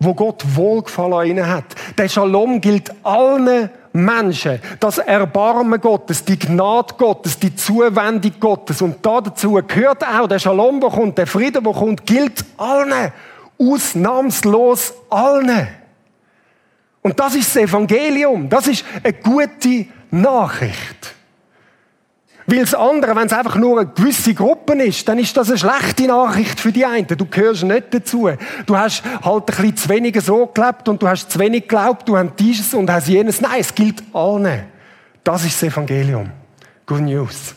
wo 0.00 0.14
Gott 0.14 0.44
Wohlgefallen 0.54 1.12
an 1.12 1.26
ihnen 1.26 1.48
hat. 1.48 1.64
Der 1.96 2.08
Shalom 2.08 2.60
gilt 2.60 2.92
allen 3.04 3.70
Menschen. 3.92 4.60
Das 4.80 4.98
Erbarmen 4.98 5.80
Gottes, 5.80 6.24
die 6.24 6.38
Gnade 6.38 6.94
Gottes, 6.96 7.38
die 7.38 7.54
Zuwendung 7.54 8.32
Gottes. 8.38 8.80
Und 8.80 9.04
dazu 9.04 9.60
gehört 9.66 10.06
auch 10.06 10.28
der 10.28 10.38
Shalom, 10.38 10.80
der 10.80 10.90
kommt, 10.90 11.18
der 11.18 11.26
Frieden, 11.26 11.64
der 11.64 11.72
kommt, 11.72 12.06
gilt 12.06 12.44
allen. 12.56 13.12
Ausnahmslos 13.60 14.94
allen. 15.10 15.66
Und 17.02 17.18
das 17.18 17.34
ist 17.34 17.56
das 17.56 17.62
Evangelium. 17.62 18.48
Das 18.48 18.68
ist 18.68 18.84
eine 19.02 19.14
gute 19.14 19.86
Nachricht. 20.10 21.17
Weil 22.50 22.60
das 22.60 22.72
andere, 22.72 23.14
wenn 23.14 23.26
es 23.26 23.32
einfach 23.34 23.56
nur 23.56 23.78
eine 23.78 23.90
gewisse 23.90 24.32
Gruppe 24.32 24.72
ist, 24.82 25.06
dann 25.06 25.18
ist 25.18 25.36
das 25.36 25.50
eine 25.50 25.58
schlechte 25.58 26.06
Nachricht 26.06 26.58
für 26.58 26.72
die 26.72 26.86
einen. 26.86 27.06
Du 27.06 27.26
gehörst 27.26 27.62
nicht 27.62 27.92
dazu. 27.92 28.30
Du 28.64 28.74
hast 28.74 29.02
halt 29.04 29.42
ein 29.42 29.44
bisschen 29.44 29.76
zu 29.76 29.88
wenig 29.90 30.18
so 30.22 30.46
gelebt 30.46 30.88
und 30.88 31.02
du 31.02 31.06
hast 31.06 31.30
zu 31.30 31.38
wenig 31.38 31.68
geglaubt, 31.68 32.08
du 32.08 32.16
hast 32.16 32.36
dieses 32.38 32.72
und 32.72 32.88
hast 32.88 33.06
jenes. 33.06 33.42
Nein, 33.42 33.60
es 33.60 33.74
gilt 33.74 34.02
allen. 34.14 34.64
Das 35.22 35.44
ist 35.44 35.62
das 35.62 35.70
Evangelium. 35.70 36.30
Good 36.86 37.02
News. 37.02 37.54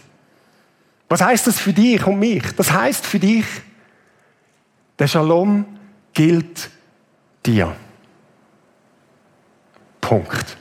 Was 1.07 1.21
heißt 1.21 1.47
das 1.47 1.57
für 1.57 1.71
dich 1.71 2.05
und 2.05 2.19
mich? 2.19 2.43
Das 2.57 2.69
heißt 2.69 3.05
für 3.05 3.19
dich, 3.19 3.45
der 4.99 5.07
Shalom 5.07 5.65
gilt 6.13 6.69
dir. 7.45 7.73
Punkt. 10.01 10.57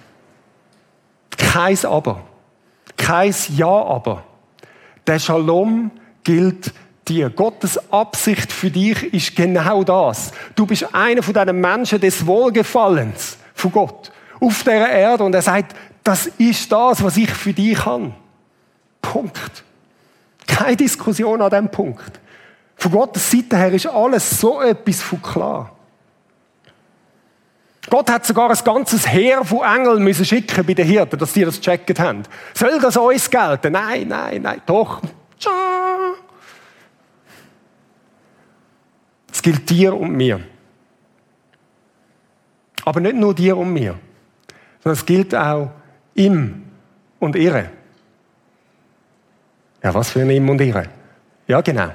Kein 1.36 1.84
Aber. 1.84 2.29
Kein 3.00 3.34
Ja 3.56 3.66
aber. 3.66 4.24
Der 5.06 5.18
Shalom 5.18 5.90
gilt 6.22 6.72
dir. 7.08 7.30
Gottes 7.30 7.90
Absicht 7.90 8.52
für 8.52 8.70
dich 8.70 9.02
ist 9.14 9.34
genau 9.34 9.82
das. 9.82 10.32
Du 10.54 10.66
bist 10.66 10.94
einer 10.94 11.22
von 11.22 11.32
diesen 11.32 11.60
Menschen 11.60 11.98
des 11.98 12.26
Wohlgefallens 12.26 13.38
von 13.54 13.72
Gott 13.72 14.12
auf 14.38 14.62
der 14.64 14.90
Erde 14.90 15.24
und 15.24 15.34
er 15.34 15.40
sagt, 15.40 15.74
das 16.04 16.26
ist 16.26 16.70
das, 16.70 17.02
was 17.02 17.16
ich 17.16 17.30
für 17.30 17.54
dich 17.54 17.78
kann. 17.78 18.14
Punkt. 19.00 19.64
Keine 20.46 20.76
Diskussion 20.76 21.40
an 21.40 21.50
diesem 21.50 21.70
Punkt. 21.70 22.20
Von 22.76 22.92
Gottes 22.92 23.30
Seite 23.30 23.56
her 23.56 23.72
ist 23.72 23.86
alles 23.86 24.38
so 24.38 24.60
etwas 24.60 25.00
von 25.00 25.22
klar. 25.22 25.72
Gott 27.90 28.08
hat 28.08 28.24
sogar 28.24 28.50
ein 28.50 28.64
ganzes 28.64 29.06
Heer 29.06 29.44
von 29.44 29.62
Engeln 29.62 30.02
müssen 30.02 30.24
schicken 30.24 30.64
bei 30.64 30.74
den 30.74 30.86
Hirten, 30.86 31.18
dass 31.18 31.32
die 31.32 31.44
das 31.44 31.56
gecheckt 31.56 31.98
haben. 31.98 32.22
Soll 32.54 32.78
das 32.80 32.96
uns 32.96 33.28
gelten? 33.28 33.72
Nein, 33.72 34.06
nein, 34.08 34.42
nein, 34.42 34.62
doch. 34.64 35.02
Es 39.32 39.42
gilt 39.42 39.68
dir 39.68 39.94
und 39.94 40.12
mir. 40.12 40.40
Aber 42.84 43.00
nicht 43.00 43.16
nur 43.16 43.34
dir 43.34 43.56
und 43.56 43.72
mir, 43.72 43.98
sondern 44.82 44.98
es 44.98 45.04
gilt 45.04 45.34
auch 45.34 45.70
ihm 46.14 46.64
und 47.18 47.36
ihre. 47.36 47.70
Ja, 49.82 49.94
was 49.94 50.10
für 50.10 50.20
ein 50.20 50.30
ihm 50.30 50.48
und 50.48 50.60
ihre? 50.60 50.88
Ja, 51.46 51.60
genau. 51.60 51.90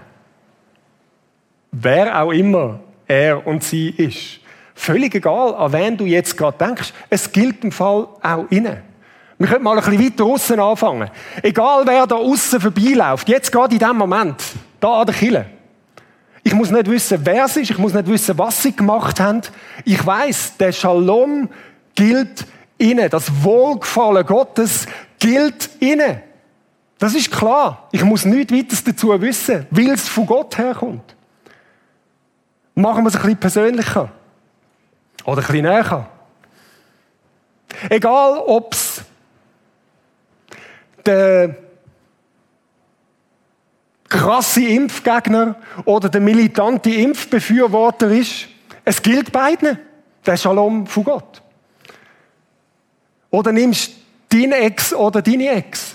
Wer 1.72 2.22
auch 2.22 2.32
immer 2.32 2.80
er 3.08 3.46
und 3.46 3.64
sie 3.64 3.90
ist. 3.90 4.40
Völlig 4.76 5.16
egal, 5.16 5.56
an 5.56 5.72
wen 5.72 5.98
du 5.98 6.06
jetzt 6.06 6.38
gerade 6.38 6.58
denkst. 6.58 6.94
Es 7.10 7.32
gilt 7.32 7.64
im 7.64 7.72
Fall 7.72 8.08
auch 8.22 8.46
innen. 8.50 8.78
Wir 9.38 9.48
können 9.48 9.64
mal 9.64 9.78
ein 9.78 9.84
bisschen 9.84 10.06
weiter 10.06 10.26
außen 10.26 10.60
anfangen. 10.60 11.10
Egal, 11.42 11.84
wer 11.86 12.06
da 12.06 12.16
außen 12.16 12.62
vorbeiläuft, 12.62 13.28
jetzt 13.28 13.52
gerade 13.52 13.74
in 13.74 13.80
diesem 13.80 13.98
Moment, 13.98 14.42
da 14.80 15.02
an 15.02 15.06
der 15.08 15.16
Kille. 15.16 15.46
Ich 16.44 16.54
muss 16.54 16.70
nicht 16.70 16.90
wissen, 16.90 17.20
wer 17.24 17.46
es 17.46 17.58
ist, 17.58 17.72
ich 17.72 17.78
muss 17.78 17.94
nicht 17.94 18.08
wissen, 18.08 18.38
was 18.38 18.62
sie 18.62 18.76
gemacht 18.76 19.20
haben. 19.20 19.42
Ich 19.84 20.06
weiß, 20.06 20.58
der 20.58 20.72
Shalom 20.72 21.50
gilt 21.96 22.46
innen. 22.78 23.10
Das 23.10 23.44
Wohlgefallen 23.44 24.26
Gottes 24.26 24.86
gilt 25.18 25.70
innen. 25.80 26.22
Das 27.00 27.16
ist 27.16 27.32
klar. 27.32 27.88
Ich 27.92 28.04
muss 28.04 28.26
nichts 28.26 28.54
weiteres 28.54 28.84
dazu 28.84 29.20
wissen, 29.20 29.66
weil 29.72 29.90
es 29.90 30.08
von 30.08 30.26
Gott 30.26 30.58
herkommt. 30.58 31.16
Machen 32.76 33.04
wir 33.04 33.10
es 33.10 33.16
ein 33.16 33.22
bisschen 33.22 33.38
persönlicher. 33.38 34.12
Oder 35.26 35.42
ein 35.42 35.48
bisschen 35.48 35.64
näher. 35.64 36.10
Egal, 37.90 38.38
ob 38.40 38.74
es 38.74 39.02
der 41.06 41.56
krasse 44.08 44.64
Impfgegner 44.64 45.56
oder 45.84 46.10
der 46.10 46.22
militante 46.22 46.92
Impfbefürworter 46.92 48.10
ist, 48.12 48.48
es 48.84 49.02
gilt 49.02 49.32
beiden. 49.32 49.80
Der 50.26 50.38
Shalom 50.38 50.88
von 50.88 51.04
Gott. 51.04 51.42
Oder 53.30 53.52
nimmst 53.52 53.92
dein 54.30 54.52
Ex 54.52 54.94
oder 54.94 55.22
deine 55.22 55.50
Ex. 55.50 55.94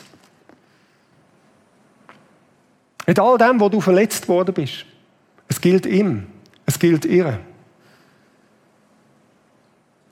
Mit 3.07 3.19
all 3.19 3.39
dem, 3.39 3.59
wo 3.59 3.69
du 3.69 3.81
verletzt 3.81 4.29
worden 4.29 4.55
bist. 4.55 4.85
Es 5.49 5.61
gilt 5.61 5.87
ihm. 5.87 6.27
Es 6.67 6.79
gilt 6.79 7.05
ihr 7.05 7.41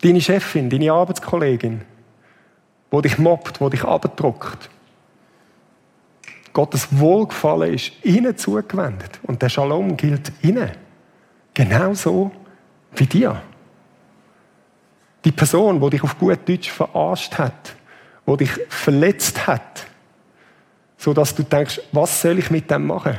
deine 0.02 0.20
Chefin, 0.20 0.70
deine 0.70 0.92
Arbeitskollegin, 0.92 1.82
wo 2.90 3.00
dich 3.00 3.18
mobbt, 3.18 3.60
wo 3.60 3.68
dich 3.68 3.84
abdruckt. 3.84 4.70
Gottes 6.52 6.88
Wohlgefallen 6.90 7.74
ist 7.74 7.92
ihnen 8.02 8.36
zugewendet. 8.36 9.20
Und 9.22 9.42
der 9.42 9.48
Shalom 9.48 9.96
gilt 9.96 10.32
ihnen. 10.42 10.70
Genauso 11.54 12.32
wie 12.94 13.06
dir. 13.06 13.40
Die 15.24 15.32
Person, 15.32 15.80
die 15.80 15.90
dich 15.90 16.02
auf 16.02 16.18
gut 16.18 16.48
Deutsch 16.48 16.70
verarscht 16.70 17.38
hat, 17.38 17.74
die 18.26 18.36
dich 18.38 18.50
verletzt 18.68 19.46
hat, 19.46 19.86
so 20.96 21.12
dass 21.12 21.34
du 21.34 21.42
denkst, 21.42 21.80
was 21.92 22.22
soll 22.22 22.38
ich 22.38 22.50
mit 22.50 22.70
dem 22.70 22.86
machen? 22.86 23.18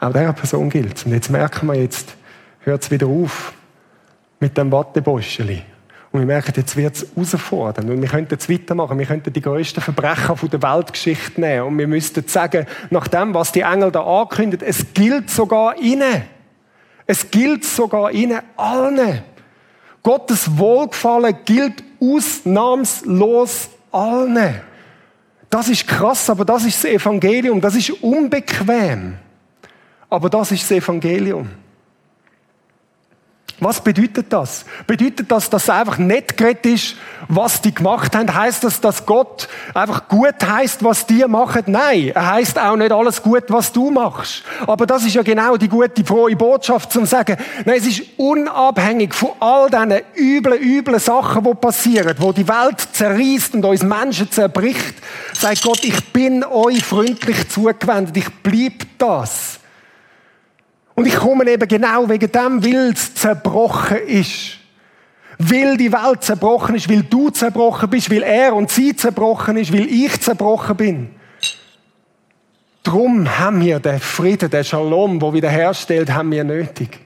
Auch 0.00 0.12
dieser 0.12 0.32
Person 0.32 0.68
gilt. 0.68 1.06
Und 1.06 1.12
jetzt 1.12 1.30
merken 1.30 1.68
wir 1.68 1.74
jetzt, 1.74 2.16
hört 2.60 2.82
es 2.82 2.90
wieder 2.90 3.06
auf 3.06 3.52
mit 4.42 4.58
dem 4.58 4.72
Wattebäuscheli. 4.72 5.62
Und 6.10 6.20
wir 6.20 6.26
merken, 6.26 6.52
jetzt 6.56 6.76
wird 6.76 6.96
es 6.96 7.06
herausfordernd. 7.14 7.88
Und 7.88 8.02
wir 8.02 8.08
könnten 8.08 8.34
jetzt 8.34 8.50
weitermachen. 8.50 8.98
Wir 8.98 9.06
könnten 9.06 9.32
die 9.32 9.40
grössten 9.40 9.80
Verbrecher 9.80 10.36
von 10.36 10.50
der 10.50 10.60
Weltgeschichte 10.60 11.40
nehmen. 11.40 11.68
Und 11.68 11.78
wir 11.78 11.86
müssten 11.86 12.26
sagen, 12.26 12.66
nach 12.90 13.06
dem, 13.06 13.32
was 13.32 13.52
die 13.52 13.60
Engel 13.60 13.92
da 13.92 14.02
ankündigen, 14.02 14.66
es 14.66 14.92
gilt 14.92 15.30
sogar 15.30 15.78
ihnen. 15.78 16.22
Es 17.06 17.30
gilt 17.30 17.64
sogar 17.64 18.10
ihnen 18.10 18.40
allen. 18.56 19.22
Gottes 20.02 20.58
Wohlgefallen 20.58 21.36
gilt 21.44 21.82
ausnahmslos 22.00 23.70
allen. 23.92 24.60
Das 25.48 25.68
ist 25.68 25.86
krass, 25.86 26.28
aber 26.28 26.44
das 26.44 26.64
ist 26.64 26.82
das 26.82 26.90
Evangelium. 26.90 27.60
Das 27.60 27.76
ist 27.76 27.90
unbequem. 28.02 29.14
Aber 30.10 30.28
das 30.28 30.50
ist 30.50 30.64
das 30.64 30.72
Evangelium. 30.72 31.61
Was 33.62 33.80
bedeutet 33.80 34.32
das? 34.32 34.64
Bedeutet 34.88 35.30
das, 35.30 35.48
dass 35.48 35.70
einfach 35.70 35.96
nicht 35.96 36.36
geredet 36.36 36.66
ist, 36.66 36.96
was 37.28 37.62
die 37.62 37.72
gemacht 37.72 38.12
haben? 38.16 38.34
Heißt 38.34 38.64
das, 38.64 38.80
dass 38.80 39.06
Gott 39.06 39.48
einfach 39.72 40.08
gut 40.08 40.34
heißt, 40.44 40.82
was 40.82 41.06
die 41.06 41.24
machen? 41.28 41.62
Nein, 41.66 42.10
er 42.12 42.32
heißt 42.32 42.58
auch 42.58 42.74
nicht 42.74 42.90
alles 42.90 43.22
gut, 43.22 43.44
was 43.48 43.70
du 43.70 43.92
machst. 43.92 44.42
Aber 44.66 44.84
das 44.84 45.04
ist 45.04 45.14
ja 45.14 45.22
genau 45.22 45.56
die 45.56 45.68
gute, 45.68 46.04
frohe 46.04 46.34
Botschaft, 46.34 46.90
zum 46.90 47.06
sagen, 47.06 47.36
nein, 47.64 47.76
es 47.78 47.86
ist 47.86 48.02
unabhängig 48.16 49.14
von 49.14 49.30
all 49.38 49.70
diesen 49.70 50.00
üblen, 50.16 50.60
üblen 50.60 50.98
Sachen, 50.98 51.44
die 51.44 51.54
passieren, 51.54 52.16
wo 52.18 52.32
die 52.32 52.48
Welt 52.48 52.80
zerreißt 52.92 53.54
und 53.54 53.64
uns 53.64 53.84
Menschen 53.84 54.28
zerbricht, 54.28 54.94
sagt 55.34 55.62
Gott, 55.62 55.84
ich 55.84 56.12
bin 56.12 56.42
euch 56.42 56.82
freundlich 56.82 57.48
zugewendet, 57.48 58.16
ich 58.16 58.28
bleib 58.42 58.98
das. 58.98 59.61
Und 61.02 61.08
ich 61.08 61.16
komme 61.16 61.50
eben 61.50 61.66
genau 61.66 62.08
wegen 62.08 62.30
dem, 62.30 62.64
weil 62.64 62.92
es 62.92 63.12
zerbrochen 63.12 64.06
ist. 64.06 64.58
Weil 65.36 65.76
die 65.76 65.92
Welt 65.92 66.22
zerbrochen 66.22 66.76
ist, 66.76 66.88
weil 66.88 67.02
du 67.02 67.28
zerbrochen 67.30 67.90
bist, 67.90 68.08
weil 68.08 68.22
er 68.22 68.54
und 68.54 68.70
sie 68.70 68.94
zerbrochen 68.94 69.56
ist, 69.56 69.72
weil 69.72 69.86
ich 69.86 70.20
zerbrochen 70.20 70.76
bin. 70.76 71.10
Drum 72.84 73.36
haben 73.36 73.60
wir 73.62 73.80
den 73.80 73.98
Frieden, 73.98 74.48
den 74.48 74.62
Shalom, 74.62 75.20
wo 75.20 75.32
wieder 75.32 75.50
herstellt, 75.50 76.08
haben 76.08 76.30
wir 76.30 76.44
nötig. 76.44 77.00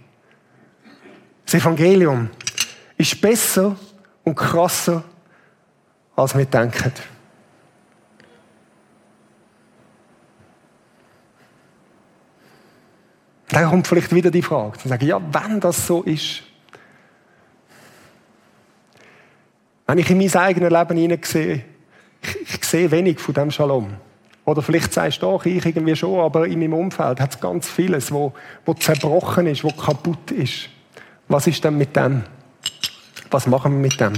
Das 1.46 1.54
Evangelium 1.54 2.28
ist 2.98 3.18
besser 3.18 3.76
und 4.24 4.34
krasser, 4.34 5.04
als 6.14 6.36
wir 6.36 6.44
denken. 6.44 6.92
Dann 13.48 13.70
kommt 13.70 13.86
vielleicht 13.86 14.14
wieder 14.14 14.30
die 14.30 14.42
Frage, 14.42 14.78
zu 14.78 14.88
sagen, 14.88 15.06
ja, 15.06 15.20
wenn 15.32 15.60
das 15.60 15.86
so 15.86 16.02
ist, 16.02 16.42
wenn 19.86 19.98
ich 19.98 20.10
in 20.10 20.18
mein 20.18 20.34
eigenes 20.34 20.70
Leben 20.70 20.98
hineinsehe, 20.98 21.64
ich, 22.22 22.54
ich 22.54 22.64
sehe 22.64 22.90
wenig 22.90 23.20
von 23.20 23.34
dem 23.34 23.50
Shalom. 23.50 23.94
Oder 24.44 24.62
vielleicht 24.62 24.92
sagst 24.92 25.22
du 25.22 25.26
auch, 25.26 25.44
ich 25.44 25.64
irgendwie 25.64 25.96
schon, 25.96 26.20
aber 26.20 26.46
in 26.46 26.58
meinem 26.58 26.74
Umfeld 26.74 27.20
hat 27.20 27.34
es 27.34 27.40
ganz 27.40 27.68
vieles, 27.68 28.12
wo, 28.12 28.32
wo 28.64 28.74
zerbrochen 28.74 29.46
ist, 29.46 29.64
wo 29.64 29.70
kaputt 29.70 30.30
ist. 30.30 30.68
Was 31.28 31.46
ist 31.46 31.62
denn 31.64 31.76
mit 31.76 31.94
dem? 31.94 32.22
Was 33.30 33.46
machen 33.46 33.72
wir 33.72 33.78
mit 33.78 34.00
dem? 34.00 34.12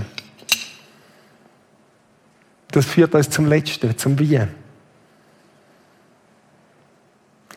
Das 2.70 2.84
führt 2.84 3.14
uns 3.14 3.30
zum 3.30 3.46
Letzten, 3.46 3.96
zum 3.96 4.18
Wie. 4.18 4.40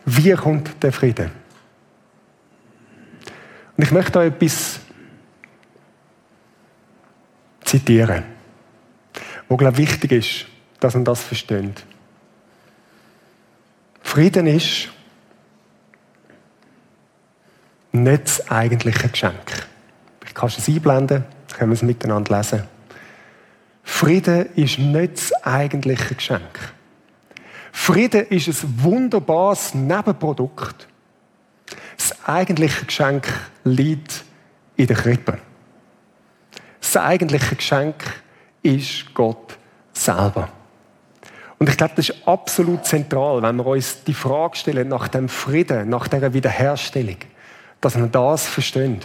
Wie 0.05 0.31
kommt 0.31 0.81
der 0.81 0.93
Frieden? 0.93 1.40
Und 3.81 3.87
ich 3.87 3.93
möchte 3.93 4.19
euch 4.19 4.27
etwas 4.27 4.79
zitieren, 7.61 8.23
wo 9.49 9.57
glaube 9.57 9.81
ich, 9.81 9.89
wichtig 9.89 10.11
ist, 10.11 10.45
dass 10.79 10.93
man 10.93 11.03
das 11.03 11.23
versteht. 11.23 11.83
Frieden 14.03 14.45
ist 14.45 14.89
nicht 17.91 18.23
das 18.25 18.51
eigentliche 18.51 19.09
Geschenk. 19.09 19.67
Ich 20.27 20.35
kann 20.35 20.49
es 20.49 20.67
einblenden, 20.67 21.23
können 21.57 21.71
wir 21.71 21.75
es 21.75 21.81
miteinander 21.81 22.37
lesen. 22.37 22.67
Frieden 23.81 24.45
ist 24.53 24.77
nicht 24.77 25.13
das 25.13 25.33
eigentliche 25.43 26.13
Geschenk. 26.13 26.71
Frieden 27.71 28.27
ist 28.27 28.47
ein 28.47 28.83
wunderbares 28.83 29.73
Nebenprodukt 29.73 30.87
das 31.97 32.13
eigentliche 32.25 32.85
Geschenk 32.85 33.27
liegt 33.63 34.23
in 34.75 34.87
der 34.87 34.95
Krippe. 34.95 35.37
Das 36.79 36.97
eigentliche 36.97 37.55
Geschenk 37.55 37.95
ist 38.63 39.13
Gott 39.13 39.57
selber. 39.93 40.49
Und 41.59 41.69
ich 41.69 41.77
glaube, 41.77 41.93
das 41.95 42.09
ist 42.09 42.27
absolut 42.27 42.85
zentral, 42.85 43.41
wenn 43.43 43.55
wir 43.57 43.65
uns 43.67 44.03
die 44.03 44.15
Frage 44.15 44.57
stellen 44.57 44.87
nach 44.87 45.07
dem 45.07 45.29
Frieden, 45.29 45.89
nach 45.89 46.07
der 46.07 46.33
Wiederherstellung, 46.33 47.17
dass 47.79 47.95
wir 47.95 48.07
das 48.07 48.47
verstehen. 48.47 48.99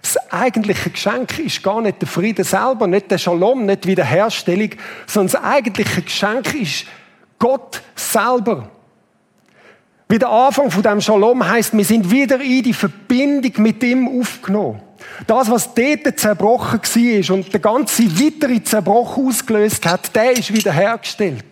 Das 0.00 0.32
eigentliche 0.32 0.90
Geschenk 0.90 1.38
ist 1.40 1.62
gar 1.62 1.80
nicht 1.80 2.00
der 2.00 2.08
Frieden 2.08 2.44
selber, 2.44 2.86
nicht 2.86 3.10
der 3.10 3.18
Shalom, 3.18 3.66
nicht 3.66 3.84
die 3.84 3.88
Wiederherstellung, 3.88 4.70
sondern 5.06 5.32
das 5.32 5.42
eigentliche 5.42 6.02
Geschenk 6.02 6.54
ist 6.54 6.86
Gott 7.38 7.82
selber. 7.96 8.70
Wie 10.10 10.18
der 10.18 10.28
Anfang 10.28 10.72
von 10.72 10.82
dem 10.82 11.00
Shalom 11.00 11.48
heißt, 11.48 11.72
wir 11.76 11.84
sind 11.84 12.10
wieder 12.10 12.40
in 12.40 12.64
die 12.64 12.74
Verbindung 12.74 13.52
mit 13.62 13.80
ihm 13.84 14.08
aufgenommen. 14.08 14.82
Das, 15.28 15.48
was 15.48 15.72
dort 15.72 16.18
zerbrochen 16.18 16.80
war 16.82 17.36
und 17.36 17.52
der 17.52 17.60
ganze 17.60 18.02
weitere 18.18 18.60
Zerbruch 18.60 19.16
ausgelöst 19.16 19.86
hat, 19.86 20.16
der 20.16 20.32
ist 20.32 20.52
wieder 20.52 20.72
hergestellt. 20.72 21.44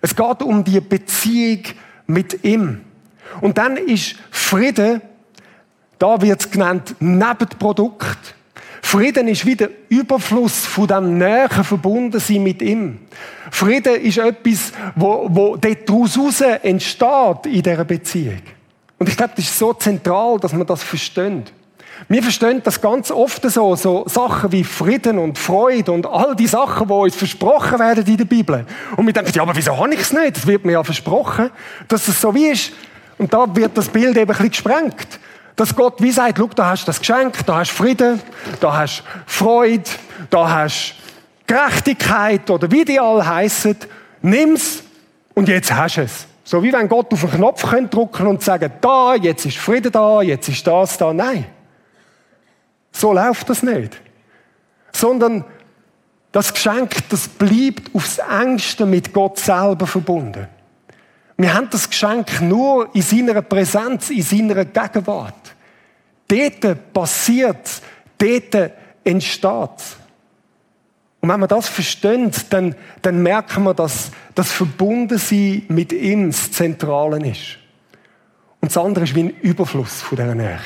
Es 0.00 0.16
geht 0.16 0.42
um 0.42 0.64
die 0.64 0.80
Beziehung 0.80 1.62
mit 2.08 2.42
ihm. 2.42 2.80
Und 3.40 3.58
dann 3.58 3.76
ist 3.76 4.16
Frieden, 4.32 5.00
da 6.00 6.20
wird 6.20 6.40
es 6.40 6.50
genannt, 6.50 6.96
Nebenprodukt. 6.98 8.34
Frieden 8.92 9.26
ist 9.26 9.46
wieder 9.46 9.70
Überfluss 9.88 10.66
von 10.66 10.86
dem 10.86 11.16
näheren 11.16 11.64
Verbundensein 11.64 12.42
mit 12.42 12.60
ihm. 12.60 12.98
Frieden 13.50 13.94
ist 13.94 14.18
etwas, 14.18 14.70
wo, 14.94 15.28
wo 15.30 15.56
daraus 15.56 16.42
entsteht 16.42 17.46
in 17.46 17.62
dieser 17.62 17.84
Beziehung. 17.86 18.42
Und 18.98 19.08
ich 19.08 19.16
glaube, 19.16 19.32
das 19.34 19.46
ist 19.46 19.58
so 19.58 19.72
zentral, 19.72 20.38
dass 20.38 20.52
man 20.52 20.66
das 20.66 20.82
versteht. 20.82 21.54
Wir 22.06 22.22
verstehen 22.22 22.60
das 22.62 22.82
ganz 22.82 23.10
oft 23.10 23.50
so, 23.50 23.74
so 23.76 24.04
Sachen 24.08 24.52
wie 24.52 24.62
Frieden 24.62 25.16
und 25.16 25.38
Freude 25.38 25.90
und 25.90 26.06
all 26.06 26.36
die 26.36 26.46
Sachen, 26.46 26.86
die 26.86 26.92
uns 26.92 27.16
versprochen 27.16 27.78
werden 27.78 28.04
in 28.06 28.18
der 28.18 28.26
Bibel. 28.26 28.66
Und 28.98 29.06
wir 29.06 29.14
denken, 29.14 29.32
ja, 29.34 29.40
aber 29.40 29.56
wieso 29.56 29.74
habe 29.74 29.94
ich 29.94 30.00
es 30.00 30.12
nicht? 30.12 30.36
Das 30.36 30.46
wird 30.46 30.66
mir 30.66 30.72
ja 30.72 30.84
versprochen, 30.84 31.48
dass 31.88 32.08
es 32.08 32.20
so 32.20 32.34
wie 32.34 32.48
ist. 32.48 32.72
Und 33.16 33.32
da 33.32 33.46
wird 33.56 33.70
das 33.74 33.88
Bild 33.88 34.18
eben 34.18 34.20
ein 34.20 34.26
bisschen 34.26 34.50
gesprengt. 34.50 35.18
Dass 35.56 35.76
Gott 35.76 36.00
wie 36.00 36.10
sagt, 36.10 36.38
schau, 36.38 36.48
da 36.54 36.70
hast 36.70 36.82
du 36.82 36.86
das 36.86 36.98
Geschenk, 36.98 37.44
da 37.46 37.56
hast 37.56 37.72
du 37.72 37.76
Frieden, 37.76 38.20
da 38.60 38.76
hast 38.76 39.00
du 39.00 39.04
Freude, 39.26 39.90
da 40.30 40.48
hast 40.48 40.94
du 41.46 41.54
Gerechtigkeit 41.54 42.48
oder 42.50 42.70
wie 42.70 42.84
die 42.84 42.98
alle 42.98 43.26
heißen. 43.26 43.76
Nimm's 44.22 44.82
und 45.34 45.48
jetzt 45.48 45.72
hast 45.72 45.96
du 45.96 46.02
es. 46.02 46.26
So 46.44 46.62
wie 46.62 46.72
wenn 46.72 46.88
Gott 46.88 47.12
auf 47.12 47.20
den 47.20 47.30
Knopf 47.30 47.62
drücken 47.62 48.26
und 48.26 48.42
sagen, 48.42 48.72
da, 48.80 49.14
jetzt 49.14 49.46
ist 49.46 49.58
Frieden 49.58 49.92
da, 49.92 50.22
jetzt 50.22 50.48
ist 50.48 50.66
das 50.66 50.98
da. 50.98 51.12
Nein. 51.12 51.46
So 52.90 53.12
läuft 53.12 53.48
das 53.48 53.62
nicht. 53.62 54.00
Sondern 54.92 55.44
das 56.32 56.52
Geschenk, 56.52 57.08
das 57.10 57.28
bleibt 57.28 57.94
aufs 57.94 58.18
engste 58.18 58.86
mit 58.86 59.12
Gott 59.12 59.38
selber 59.38 59.86
verbunden. 59.86 60.48
Wir 61.36 61.54
haben 61.54 61.68
das 61.70 61.88
Geschenk 61.88 62.40
nur 62.40 62.94
in 62.94 63.02
seiner 63.02 63.42
Präsenz, 63.42 64.10
in 64.10 64.22
seiner 64.22 64.64
Gegenwart. 64.64 65.54
Dort 66.28 66.92
passiert 66.92 67.82
dort 68.18 68.72
entsteht 69.04 69.96
Und 71.20 71.28
wenn 71.28 71.40
wir 71.40 71.46
das 71.46 71.68
verstehen, 71.68 72.30
dann, 72.50 72.74
dann 73.00 73.22
merken 73.22 73.64
wir, 73.64 73.74
dass 73.74 74.10
das 74.34 74.50
Verbundensein 74.50 75.64
mit 75.68 75.92
ihm 75.92 76.30
das 76.30 76.50
Zentrale 76.52 77.28
ist. 77.28 77.58
Und 78.60 78.70
das 78.70 78.76
andere 78.76 79.04
ist 79.04 79.14
wie 79.14 79.24
ein 79.24 79.30
Überfluss 79.40 80.02
von 80.02 80.16
dieser 80.16 80.34
Nähe. 80.34 80.60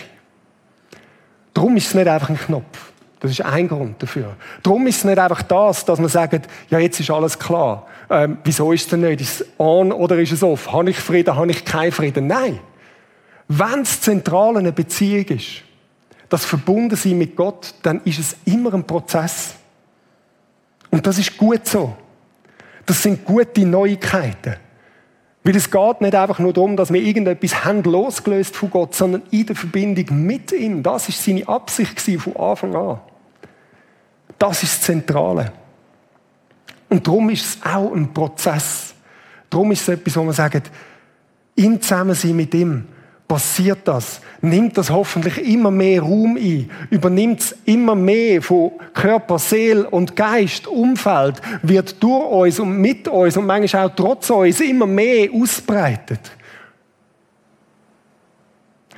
Darum 1.55 1.77
ist 1.77 1.89
es 1.89 1.95
nicht 1.95 2.09
einfach 2.09 2.29
ein 2.29 2.39
Knopf. 2.39 2.93
Das 3.21 3.31
ist 3.31 3.41
ein 3.41 3.67
Grund 3.67 4.03
dafür. 4.03 4.37
Darum 4.63 4.87
ist 4.87 4.99
es 4.99 5.05
nicht 5.05 5.19
einfach 5.19 5.43
das, 5.43 5.85
dass 5.85 5.99
man 5.99 6.09
sagt, 6.09 6.49
ja, 6.69 6.79
jetzt 6.79 7.01
ist 7.01 7.11
alles 7.11 7.39
klar. 7.39 7.87
Ähm, 8.11 8.39
wieso 8.45 8.73
ist 8.73 8.83
es 8.83 8.89
denn 8.89 9.01
nicht? 9.01 9.21
Ist 9.21 9.41
es 9.41 9.47
on 9.59 9.91
oder 9.91 10.19
ist 10.19 10.33
es 10.33 10.43
off? 10.43 10.71
Habe 10.73 10.91
ich 10.91 10.99
Frieden, 10.99 11.35
habe 11.35 11.51
ich 11.51 11.65
keinen 11.65 11.93
Frieden? 11.93 12.27
Nein. 12.27 12.61
Wenn 13.49 13.81
das 13.81 14.01
Zentrale 14.01 14.59
eine 14.59 14.73
Beziehung 14.73 15.25
ist, 15.27 15.63
das 16.29 16.45
Verbundensein 16.45 17.17
mit 17.17 17.37
Gott, 17.37 17.75
dann 17.83 18.01
ist 18.05 18.19
es 18.19 18.37
immer 18.45 18.75
ein 18.75 18.85
Prozess. 18.85 19.55
Und 20.91 21.07
das 21.07 21.19
ist 21.19 21.37
gut 21.37 21.67
so. 21.67 21.97
Das 22.85 23.03
sind 23.03 23.25
gute 23.25 23.65
Neuigkeiten. 23.65 24.57
Weil 25.47 25.55
es 25.55 25.71
geht 25.71 26.01
nicht 26.01 26.15
einfach 26.17 26.41
nur 26.41 26.53
darum, 26.53 26.77
dass 26.77 26.93
wir 26.93 27.01
irgendetwas 27.01 27.65
haben 27.65 27.85
losgelöst 27.85 28.57
von 28.57 28.69
Gott, 28.69 28.97
sondern 28.97 29.23
in 29.31 29.47
der 29.47 29.55
Verbindung 29.55 30.27
mit 30.27 30.51
ihm. 30.51 30.83
Das 30.83 31.09
ist 31.09 31.23
seine 31.23 31.47
Absicht 31.47 32.01
von 32.01 32.35
Anfang 32.35 32.75
an. 32.75 32.99
Das 34.41 34.65
ist 34.65 34.73
das 34.73 34.81
Zentrale. 34.81 35.53
Und 36.89 37.07
darum 37.07 37.31
ist 37.31 37.45
es 37.45 37.59
auch 37.65 37.95
ein 37.95 38.13
Prozess. 38.13 38.93
Darum 39.49 39.71
ist 39.71 39.83
es 39.83 39.89
etwas, 39.89 40.17
wo 40.17 40.25
man 40.25 40.35
sagt, 40.35 40.69
im 41.55 41.81
Zusammensein 41.81 42.35
mit 42.35 42.53
ihm 42.53 42.89
passiert 43.29 43.81
das, 43.89 44.21
nimmt 44.41 44.79
das 44.79 44.91
hoffentlich 44.91 45.39
immer 45.39 45.71
mehr 45.71 46.01
Raum 46.01 46.37
ein, 46.37 46.71
übernimmt 46.91 47.41
es 47.41 47.57
immer 47.65 47.95
mehr 47.95 48.41
von 48.41 48.73
Körper, 48.95 49.39
Seele 49.39 49.89
und 49.91 50.15
Geist, 50.15 50.67
Umfeld, 50.67 51.41
wird 51.63 52.03
durch 52.03 52.31
uns 52.31 52.61
und 52.61 52.79
mit 52.79 53.09
uns 53.09 53.37
und 53.37 53.47
manchmal 53.47 53.89
auch 53.89 53.95
trotz 53.97 54.31
uns 54.31 54.61
immer 54.61 54.87
mehr 54.87 55.29
ausbreitet. 55.33 56.21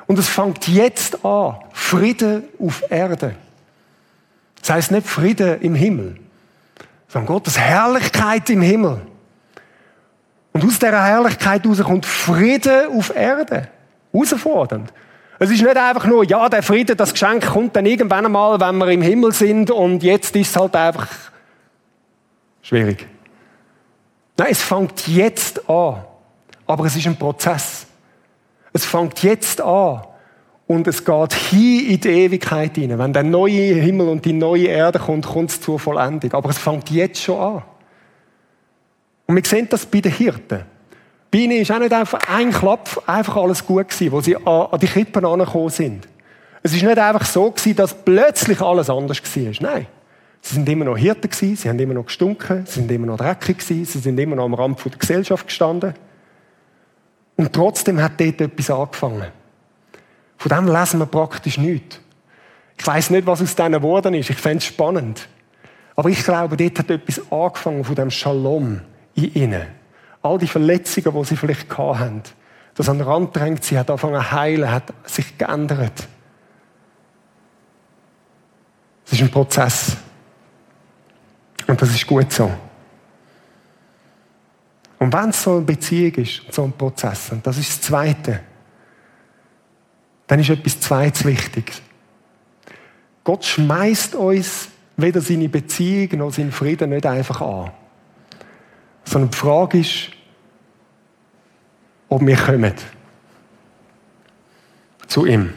Und 0.07 0.19
es 0.19 0.29
fängt 0.29 0.69
jetzt 0.69 1.25
an, 1.25 1.57
Frieden 1.73 2.45
auf 2.59 2.83
Erde. 2.91 3.35
Das 4.61 4.71
heißt 4.71 4.91
nicht 4.91 5.07
Frieden 5.07 5.61
im 5.61 5.75
Himmel, 5.75 6.17
sondern 7.09 7.27
Gottes 7.27 7.59
Herrlichkeit 7.59 8.49
im 8.51 8.63
Himmel. 8.63 9.01
Und 10.53 10.65
aus 10.65 10.79
dieser 10.79 11.05
Herrlichkeit 11.05 11.65
heraus 11.65 11.83
kommt 11.83 12.05
Frieden 12.05 12.89
auf 12.89 13.15
Erde. 13.15 13.69
Herausfordernd. 14.13 14.93
Es 15.39 15.51
ist 15.51 15.63
nicht 15.63 15.77
einfach 15.77 16.07
nur, 16.07 16.25
ja, 16.25 16.49
der 16.49 16.63
Frieden, 16.63 16.97
das 16.97 17.13
Geschenk 17.13 17.47
kommt 17.47 17.77
dann 17.77 17.87
irgendwann 17.87 18.27
einmal, 18.27 18.59
wenn 18.61 18.79
wir 18.79 18.89
im 18.89 19.03
Himmel 19.03 19.33
sind 19.33 19.71
und 19.71 20.03
jetzt 20.03 20.35
ist 20.35 20.51
es 20.51 20.57
halt 20.57 20.75
einfach 20.75 21.09
schwierig. 22.63 23.07
Nein, 24.37 24.49
es 24.51 24.63
fängt 24.63 25.07
jetzt 25.09 25.69
an. 25.69 26.05
Aber 26.67 26.85
es 26.85 26.97
ist 26.97 27.07
ein 27.07 27.17
Prozess. 27.17 27.87
Es 28.73 28.85
fängt 28.85 29.23
jetzt 29.23 29.61
an. 29.61 30.03
Und 30.67 30.87
es 30.87 31.03
geht 31.05 31.33
hin 31.33 31.87
in 31.89 32.01
die 32.01 32.09
Ewigkeit 32.09 32.77
hinein. 32.77 32.99
Wenn 32.99 33.13
der 33.13 33.23
neue 33.23 33.75
Himmel 33.75 34.09
und 34.09 34.25
die 34.25 34.35
neue 34.35 34.67
Erde 34.67 34.99
kommt, 34.99 35.27
kommt 35.27 35.51
es 35.51 35.61
zur 35.61 35.79
Vollendung. 35.79 36.33
Aber 36.35 36.51
es 36.51 36.59
fängt 36.59 36.91
jetzt 36.91 37.23
schon 37.23 37.41
an. 37.41 37.63
Und 39.27 39.37
wir 39.37 39.45
sehen 39.45 39.67
das 39.71 39.87
bei 39.87 40.01
den 40.01 40.13
Hirten. 40.13 40.65
Bei 41.31 41.39
ihnen 41.39 41.59
ist 41.59 41.71
auch 41.71 41.79
nicht 41.79 41.93
einfach 41.93 42.21
ein 42.29 42.51
Klapp 42.51 43.03
einfach 43.07 43.37
alles 43.37 43.65
gut 43.67 43.89
gewesen, 43.89 44.13
wo 44.13 44.21
sie 44.21 44.37
an 44.37 44.79
die 44.81 44.87
Krippen 44.87 45.25
angekommen 45.25 45.69
sind. 45.69 46.09
Es 46.63 46.73
ist 46.73 46.83
nicht 46.83 46.99
einfach 46.99 47.27
so 47.27 47.51
gewesen, 47.51 47.77
dass 47.77 47.95
plötzlich 47.95 48.61
alles 48.61 48.89
anders 48.91 49.23
war. 49.23 49.53
Nein. 49.61 49.87
Sie 50.41 50.55
sind 50.55 50.69
immer 50.69 50.85
noch 50.85 50.97
Hirten 50.97 51.29
gewesen, 51.29 51.57
sie 51.57 51.69
haben 51.69 51.79
immer 51.79 51.95
noch 51.95 52.07
gestunken, 52.07 52.65
sie 52.65 52.81
sind 52.81 52.91
immer 52.91 53.07
noch 53.07 53.17
dreckig 53.17 53.59
gewesen, 53.59 53.85
sie 53.85 53.99
sind 53.99 54.19
immer 54.19 54.37
noch 54.37 54.45
am 54.45 54.55
Rand 54.55 54.83
der 54.85 54.93
Gesellschaft 54.93 55.47
gestanden. 55.47 55.95
Und 57.37 57.53
trotzdem 57.53 58.01
hat 58.01 58.13
dort 58.19 58.41
etwas 58.41 58.71
angefangen. 58.71 59.27
Von 60.39 60.49
dem 60.49 60.73
lesen 60.73 61.01
wir 61.01 61.07
praktisch 61.07 61.59
nichts. 61.59 62.01
Ich 62.79 62.87
weiß 62.87 63.11
nicht, 63.11 63.27
was 63.27 63.43
aus 63.43 63.57
denen 63.57 63.75
geworden 63.75 64.15
ist. 64.15 64.31
Ich 64.31 64.39
fände 64.39 64.59
es 64.59 64.65
spannend. 64.65 65.29
Aber 65.97 66.09
ich 66.09 66.23
glaube, 66.23 66.57
dort 66.57 66.79
hat 66.79 66.91
etwas 66.91 67.21
angefangen 67.31 67.85
von 67.85 67.95
dem 67.97 68.11
Shalom 68.11 68.81
in 69.17 69.35
ihnen. 69.35 69.78
All 70.29 70.37
die 70.37 70.47
Verletzungen, 70.47 71.15
die 71.15 71.25
sie 71.25 71.37
vielleicht 71.37 71.79
hatten, 71.79 72.23
das 72.75 72.89
an 72.91 72.99
den 72.99 73.09
Rand 73.09 73.35
drängt, 73.35 73.65
sie 73.65 73.79
hat 73.79 73.89
angefangen 73.89 74.21
zu 74.21 74.31
heilen, 74.31 74.71
hat 74.71 74.93
sich 75.05 75.39
geändert. 75.39 76.07
Es 79.07 79.13
ist 79.13 79.23
ein 79.23 79.31
Prozess. 79.31 79.97
Und 81.67 81.81
das 81.81 81.89
ist 81.95 82.07
gut 82.07 82.31
so. 82.31 82.51
Und 84.99 85.13
wenn 85.15 85.31
es 85.31 85.43
so 85.43 85.53
eine 85.53 85.63
Beziehung 85.63 86.15
ist, 86.17 86.43
so 86.51 86.65
ein 86.65 86.73
Prozess, 86.73 87.33
und 87.33 87.47
das 87.47 87.57
ist 87.57 87.71
das 87.71 87.81
Zweite, 87.81 88.41
dann 90.27 90.41
ist 90.41 90.51
etwas 90.51 90.79
Zweites 90.79 91.25
wichtig. 91.25 91.73
Gott 93.25 93.47
schmeißt 93.47 94.15
uns 94.15 94.69
weder 94.99 95.23
seine 95.23 95.49
Beziehung 95.49 96.19
noch 96.19 96.35
seinen 96.35 96.53
Frieden 96.53 96.91
nicht 96.91 97.07
einfach 97.07 97.41
an. 97.41 97.71
Sondern 99.05 99.31
die 99.31 99.39
Frage 99.39 99.79
ist, 99.79 100.18
ob 102.09 102.27
wir 102.27 102.37
kommen. 102.37 102.75
Zu 105.07 105.27
ihm. 105.27 105.53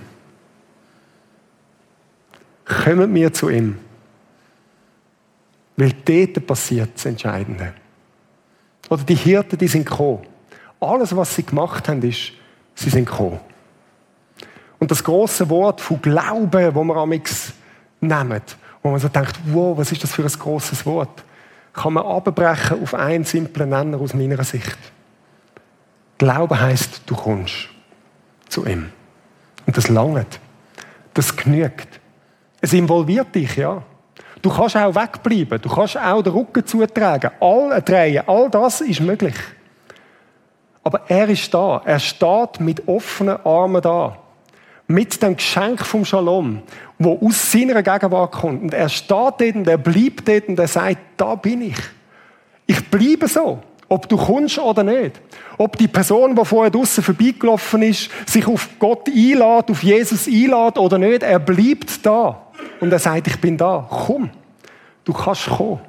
Kommen 2.66 3.14
wir 3.14 3.34
zu 3.34 3.50
ihm. 3.50 3.78
Weil 5.76 5.94
dort 6.06 6.46
passiert 6.46 6.92
das 6.96 7.06
Entscheidende. 7.06 7.74
Oder 8.90 9.04
die 9.04 9.16
Hirten, 9.16 9.58
die 9.58 9.68
sind 9.68 9.86
gekommen. 9.86 10.26
Alles, 10.80 11.16
was 11.16 11.36
sie 11.36 11.44
gemacht 11.44 11.88
haben, 11.88 12.02
ist, 12.04 12.34
sie 12.76 12.90
sind 12.90 13.06
gekommen. 13.06 13.40
Und 14.80 14.90
das 14.90 15.04
große 15.04 15.50
Wort 15.50 15.80
von 15.80 16.02
Glauben, 16.02 16.74
wo 16.74 16.84
man 16.84 16.98
amix 16.98 17.54
nehmen, 18.00 18.42
wo 18.82 18.90
man 18.90 19.00
so 19.00 19.08
denkt, 19.08 19.40
wow, 19.46 19.78
was 19.78 19.92
ist 19.92 20.04
das 20.04 20.14
für 20.14 20.24
ein 20.24 20.32
großes 20.32 20.86
Wort, 20.86 21.24
kann 21.74 21.94
man 21.94 22.06
abbrechen 22.06 22.82
auf 22.82 22.94
einen 22.94 23.24
simplen 23.24 23.70
Nenner 23.70 24.00
aus 24.00 24.14
meiner 24.14 24.44
Sicht. 24.44 24.78
Glaube 26.22 26.62
heißt, 26.62 27.02
du 27.08 27.16
kommst 27.16 27.68
zu 28.48 28.64
ihm. 28.68 28.92
Und 29.66 29.76
das 29.76 29.90
langt. 29.90 30.40
Das 31.16 31.36
genügt. 31.36 32.00
Es 32.62 32.74
involviert 32.74 33.34
dich, 33.34 33.56
ja. 33.56 33.82
Du 34.40 34.52
kannst 34.52 34.78
auch 34.78 34.94
wegbleiben. 34.94 35.60
Du 35.60 35.68
kannst 35.68 35.98
auch 35.98 36.22
den 36.22 36.32
Rücken 36.32 36.64
zutragen. 36.64 37.32
All 37.40 37.82
drehen. 37.82 38.22
All 38.28 38.52
das 38.52 38.82
ist 38.82 39.02
möglich. 39.02 39.34
Aber 40.84 41.02
er 41.08 41.28
ist 41.28 41.52
da. 41.52 41.82
Er 41.86 41.98
steht 41.98 42.60
mit 42.60 42.88
offenen 42.88 43.44
Armen 43.44 43.82
da. 43.82 44.16
Mit 44.86 45.20
dem 45.24 45.36
Geschenk 45.36 45.84
vom 45.84 46.06
Shalom, 46.06 46.62
wo 47.00 47.18
aus 47.26 47.52
seiner 47.52 47.82
Gegenwart 47.82 48.34
kommt. 48.34 48.62
Und 48.62 48.74
er 48.76 48.90
steht 48.90 49.10
dort 49.10 49.42
und 49.42 49.68
er 49.68 49.80
bleibt 49.80 50.28
dort 50.28 50.50
und 50.50 50.60
er 50.60 50.68
sagt, 50.68 51.00
da 51.18 51.34
bin 51.34 51.64
ich. 51.64 51.80
Ich 52.68 52.92
bleibe 52.92 53.28
so. 53.28 53.64
Ob 53.91 54.08
du 54.08 54.15
kommst 54.15 54.58
oder 54.58 54.84
nicht. 54.84 55.19
Ob 55.58 55.77
die 55.77 55.89
Person, 55.89 56.34
die 56.34 56.45
vorher 56.45 56.71
draussen 56.71 57.04
vorbeigelaufen 57.04 57.82
ist, 57.82 58.10
sich 58.25 58.47
auf 58.47 58.69
Gott 58.80 59.10
einlädt, 59.10 59.69
auf 59.69 59.84
Jesus 59.84 60.27
einlädt 60.27 60.77
oder 60.77 60.97
nicht, 60.97 61.23
er 61.23 61.39
bleibt 61.39 62.06
da. 62.06 62.41
Und 62.80 62.93
er 62.93 62.99
sagt, 62.99 63.27
ich 63.27 63.41
bin 63.41 63.58
da. 63.58 63.86
Komm. 63.89 64.30
Du 65.04 65.12
kannst 65.12 65.47
kommen. 65.47 65.82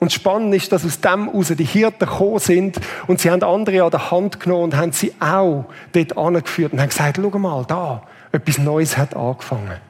Und 0.00 0.12
spannend 0.12 0.54
ist, 0.54 0.70
dass 0.70 0.84
aus 0.84 1.00
dem 1.00 1.30
heraus 1.30 1.48
die 1.56 1.64
Hirten 1.64 2.00
gekommen 2.00 2.38
sind 2.40 2.78
und 3.06 3.20
sie 3.20 3.30
haben 3.30 3.42
andere 3.42 3.84
an 3.84 3.90
der 3.90 4.10
Hand 4.10 4.38
genommen 4.38 4.64
und 4.64 4.76
haben 4.76 4.92
sie 4.92 5.14
auch 5.18 5.64
dort 5.92 6.18
angeführt 6.18 6.74
und 6.74 6.80
haben 6.80 6.90
gesagt, 6.90 7.18
schau 7.22 7.38
mal, 7.38 7.64
da, 7.66 8.02
etwas 8.32 8.58
Neues 8.58 8.98
hat 8.98 9.16
angefangen. 9.16 9.80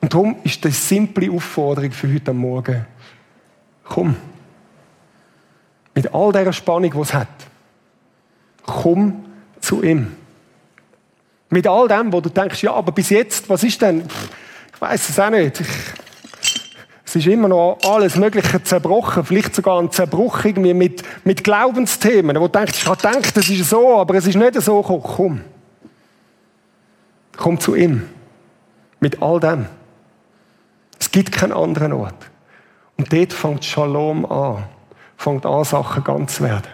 Und 0.00 0.12
darum 0.12 0.34
ist 0.42 0.64
das 0.64 0.88
simple 0.88 1.30
Aufforderung 1.30 1.92
für 1.92 2.12
heute 2.12 2.32
Morgen, 2.32 2.86
komm, 3.84 4.16
mit 5.94 6.12
all 6.12 6.32
der 6.32 6.52
Spannung, 6.52 6.90
die 6.90 6.98
es 6.98 7.14
hat, 7.14 7.28
komm 8.66 9.24
zu 9.60 9.82
ihm. 9.82 10.16
Mit 11.50 11.66
all 11.66 11.88
dem, 11.88 12.12
wo 12.12 12.20
du 12.20 12.28
denkst, 12.28 12.62
ja, 12.62 12.72
aber 12.72 12.92
bis 12.92 13.10
jetzt, 13.10 13.48
was 13.48 13.62
ist 13.62 13.80
denn? 13.80 14.04
Ich 14.74 14.80
weiß 14.80 15.08
es 15.08 15.20
auch 15.20 15.30
nicht. 15.30 15.60
Ich, 15.60 15.68
es 17.04 17.16
ist 17.16 17.26
immer 17.28 17.46
noch 17.46 17.78
alles 17.84 18.16
Mögliche 18.16 18.60
zerbrochen, 18.62 19.24
vielleicht 19.24 19.54
sogar 19.54 19.80
ein 19.80 19.90
Zerbruch 19.92 20.44
irgendwie 20.44 20.74
mit, 20.74 21.04
mit 21.22 21.44
Glaubensthemen, 21.44 22.34
wo 22.40 22.48
du 22.48 22.58
denkst, 22.58 22.78
ich 22.78 22.86
habe 22.86 22.96
gedacht, 22.96 23.36
das 23.36 23.48
ist 23.48 23.70
so, 23.70 24.00
aber 24.00 24.16
es 24.16 24.26
ist 24.26 24.34
nicht 24.34 24.60
so. 24.60 24.82
Komm. 24.82 25.42
Komm 27.36 27.60
zu 27.60 27.76
ihm. 27.76 28.08
Mit 28.98 29.22
all 29.22 29.38
dem. 29.38 29.66
Es 30.98 31.10
gibt 31.10 31.30
keinen 31.30 31.52
anderen 31.52 31.92
Ort. 31.92 32.30
Und 32.96 33.12
dort 33.12 33.32
fängt 33.32 33.64
Shalom 33.64 34.26
an. 34.26 34.64
Fängt 35.24 35.46
an, 35.46 35.64
Sachen 35.64 36.04
ganz 36.04 36.34
zu 36.34 36.44
werden. 36.44 36.68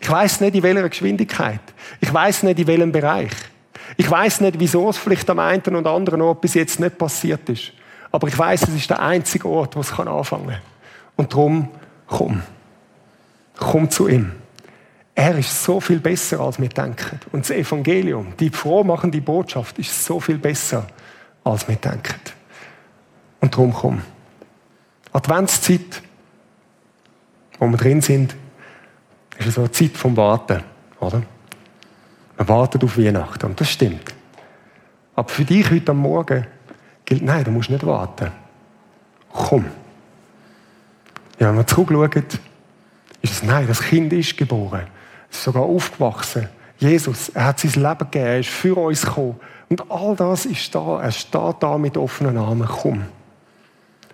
Ich 0.00 0.10
weiß 0.10 0.40
nicht, 0.40 0.56
in 0.56 0.62
welcher 0.64 0.88
Geschwindigkeit. 0.88 1.60
Ich 2.00 2.12
weiß 2.12 2.42
nicht, 2.42 2.58
in 2.58 2.66
welchem 2.66 2.90
Bereich. 2.90 3.30
Ich 3.96 4.10
weiß 4.10 4.40
nicht, 4.40 4.58
wieso 4.58 4.90
es 4.90 4.98
vielleicht 4.98 5.30
am 5.30 5.38
einen 5.38 5.76
oder 5.76 5.92
anderen 5.92 6.20
Ort 6.20 6.40
bis 6.40 6.54
jetzt 6.54 6.80
nicht 6.80 6.98
passiert 6.98 7.48
ist. 7.48 7.72
Aber 8.10 8.26
ich 8.26 8.36
weiß, 8.36 8.62
es 8.62 8.74
ist 8.74 8.90
der 8.90 9.00
einzige 9.00 9.46
Ort, 9.46 9.76
wo 9.76 9.80
es 9.80 9.92
anfangen 9.96 10.48
kann. 10.48 10.58
Und 11.14 11.32
darum, 11.32 11.68
komm. 12.08 12.42
Komm 13.56 13.88
zu 13.88 14.08
ihm. 14.08 14.32
Er 15.14 15.38
ist 15.38 15.62
so 15.62 15.78
viel 15.78 16.00
besser, 16.00 16.40
als 16.40 16.60
wir 16.60 16.70
denken. 16.70 17.20
Und 17.30 17.48
das 17.48 17.56
Evangelium, 17.56 18.32
die 18.40 18.50
frohmachende 18.50 19.20
Botschaft, 19.20 19.78
ist 19.78 20.04
so 20.04 20.18
viel 20.18 20.38
besser, 20.38 20.88
als 21.44 21.68
wir 21.68 21.76
denken. 21.76 22.20
Und 23.38 23.54
darum 23.54 23.72
komm. 23.72 24.02
Adventszeit, 25.12 26.02
wo 27.58 27.66
wir 27.66 27.76
drin 27.76 28.00
sind, 28.00 28.34
ist 29.38 29.52
so 29.52 29.62
eine 29.62 29.70
Zeit 29.70 29.96
vom 29.96 30.16
Warten, 30.16 30.62
oder? 31.00 31.22
Man 32.36 32.48
wartet 32.48 32.84
auf 32.84 32.98
Weihnachten, 32.98 33.46
und 33.46 33.60
das 33.60 33.70
stimmt. 33.70 34.14
Aber 35.14 35.28
für 35.28 35.44
dich 35.44 35.70
heute 35.70 35.90
am 35.90 35.98
Morgen 35.98 36.46
gilt, 37.04 37.22
nein, 37.22 37.44
du 37.44 37.50
musst 37.50 37.70
nicht 37.70 37.84
warten. 37.84 38.30
Komm. 39.32 39.64
Ja, 41.38 41.48
wenn 41.48 41.56
wir 41.56 41.66
zurückschauen, 41.66 42.24
ist 43.22 43.32
es, 43.32 43.42
nein, 43.42 43.66
das 43.66 43.82
Kind 43.82 44.12
ist 44.12 44.36
geboren. 44.36 44.86
Es 45.30 45.38
ist 45.38 45.44
sogar 45.44 45.64
aufgewachsen. 45.64 46.48
Jesus, 46.78 47.30
er 47.30 47.46
hat 47.46 47.58
sein 47.60 47.72
Leben 47.72 47.98
gegeben, 47.98 48.26
er 48.26 48.38
ist 48.38 48.50
für 48.50 48.76
uns 48.76 49.02
gekommen. 49.02 49.40
Und 49.68 49.90
all 49.90 50.16
das 50.16 50.46
ist 50.46 50.74
da. 50.74 51.02
Er 51.02 51.10
steht 51.10 51.56
da 51.60 51.76
mit 51.76 51.96
offenen 51.96 52.36
Armen. 52.38 52.66
Komm. 52.66 53.04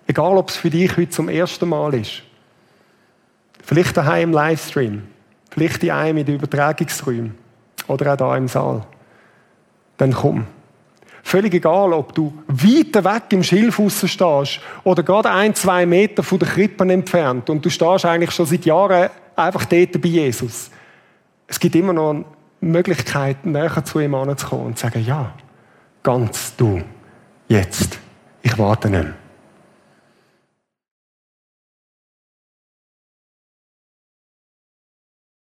Egal, 0.07 0.37
ob 0.37 0.49
es 0.49 0.57
für 0.57 0.71
dich 0.71 0.97
heute 0.97 1.11
zum 1.11 1.29
ersten 1.29 1.69
Mal 1.69 1.95
ist. 1.95 2.23
Vielleicht 3.65 3.97
daheim 3.97 4.31
im 4.31 4.35
Livestream. 4.35 5.03
Vielleicht 5.51 5.83
die 5.83 5.93
einem 5.93 6.19
in 6.19 6.27
den 6.27 6.35
Übertragungsräumen. 6.37 7.35
oder 7.87 8.13
auch 8.13 8.17
da 8.17 8.37
im 8.37 8.49
Saal, 8.49 8.83
dann 9.97 10.13
komm. 10.13 10.47
Völlig 11.23 11.55
egal, 11.55 11.93
ob 11.93 12.15
du 12.15 12.35
weiter 12.47 13.05
weg 13.05 13.25
im 13.31 13.43
Schilfhaus 13.43 14.09
stehst 14.09 14.61
oder 14.85 15.03
gerade 15.03 15.31
ein, 15.31 15.55
zwei 15.55 15.87
Meter 15.87 16.23
von 16.23 16.39
der 16.39 16.49
Krippe 16.49 16.85
entfernt 16.85 17.49
und 17.49 17.65
du 17.65 17.71
stehst 17.71 18.05
eigentlich 18.05 18.31
schon 18.31 18.47
seit 18.47 18.67
Jahren 18.67 19.09
einfach 19.35 19.65
dort 19.65 20.01
bei 20.03 20.09
Jesus. 20.09 20.71
Es 21.47 21.59
gibt 21.59 21.75
immer 21.77 21.95
noch 21.95 22.11
eine 22.11 22.25
Möglichkeit, 22.61 23.47
näher 23.47 23.85
zu 23.85 24.01
ihm 24.01 24.15
anzukommen 24.15 24.67
und 24.67 24.79
zu 24.79 24.87
sagen, 24.87 25.05
ja, 25.05 25.33
ganz 26.03 26.55
du, 26.57 26.83
jetzt, 27.49 27.99
ich 28.43 28.59
warte 28.59 28.91
nicht 28.91 29.05
mehr. 29.05 29.24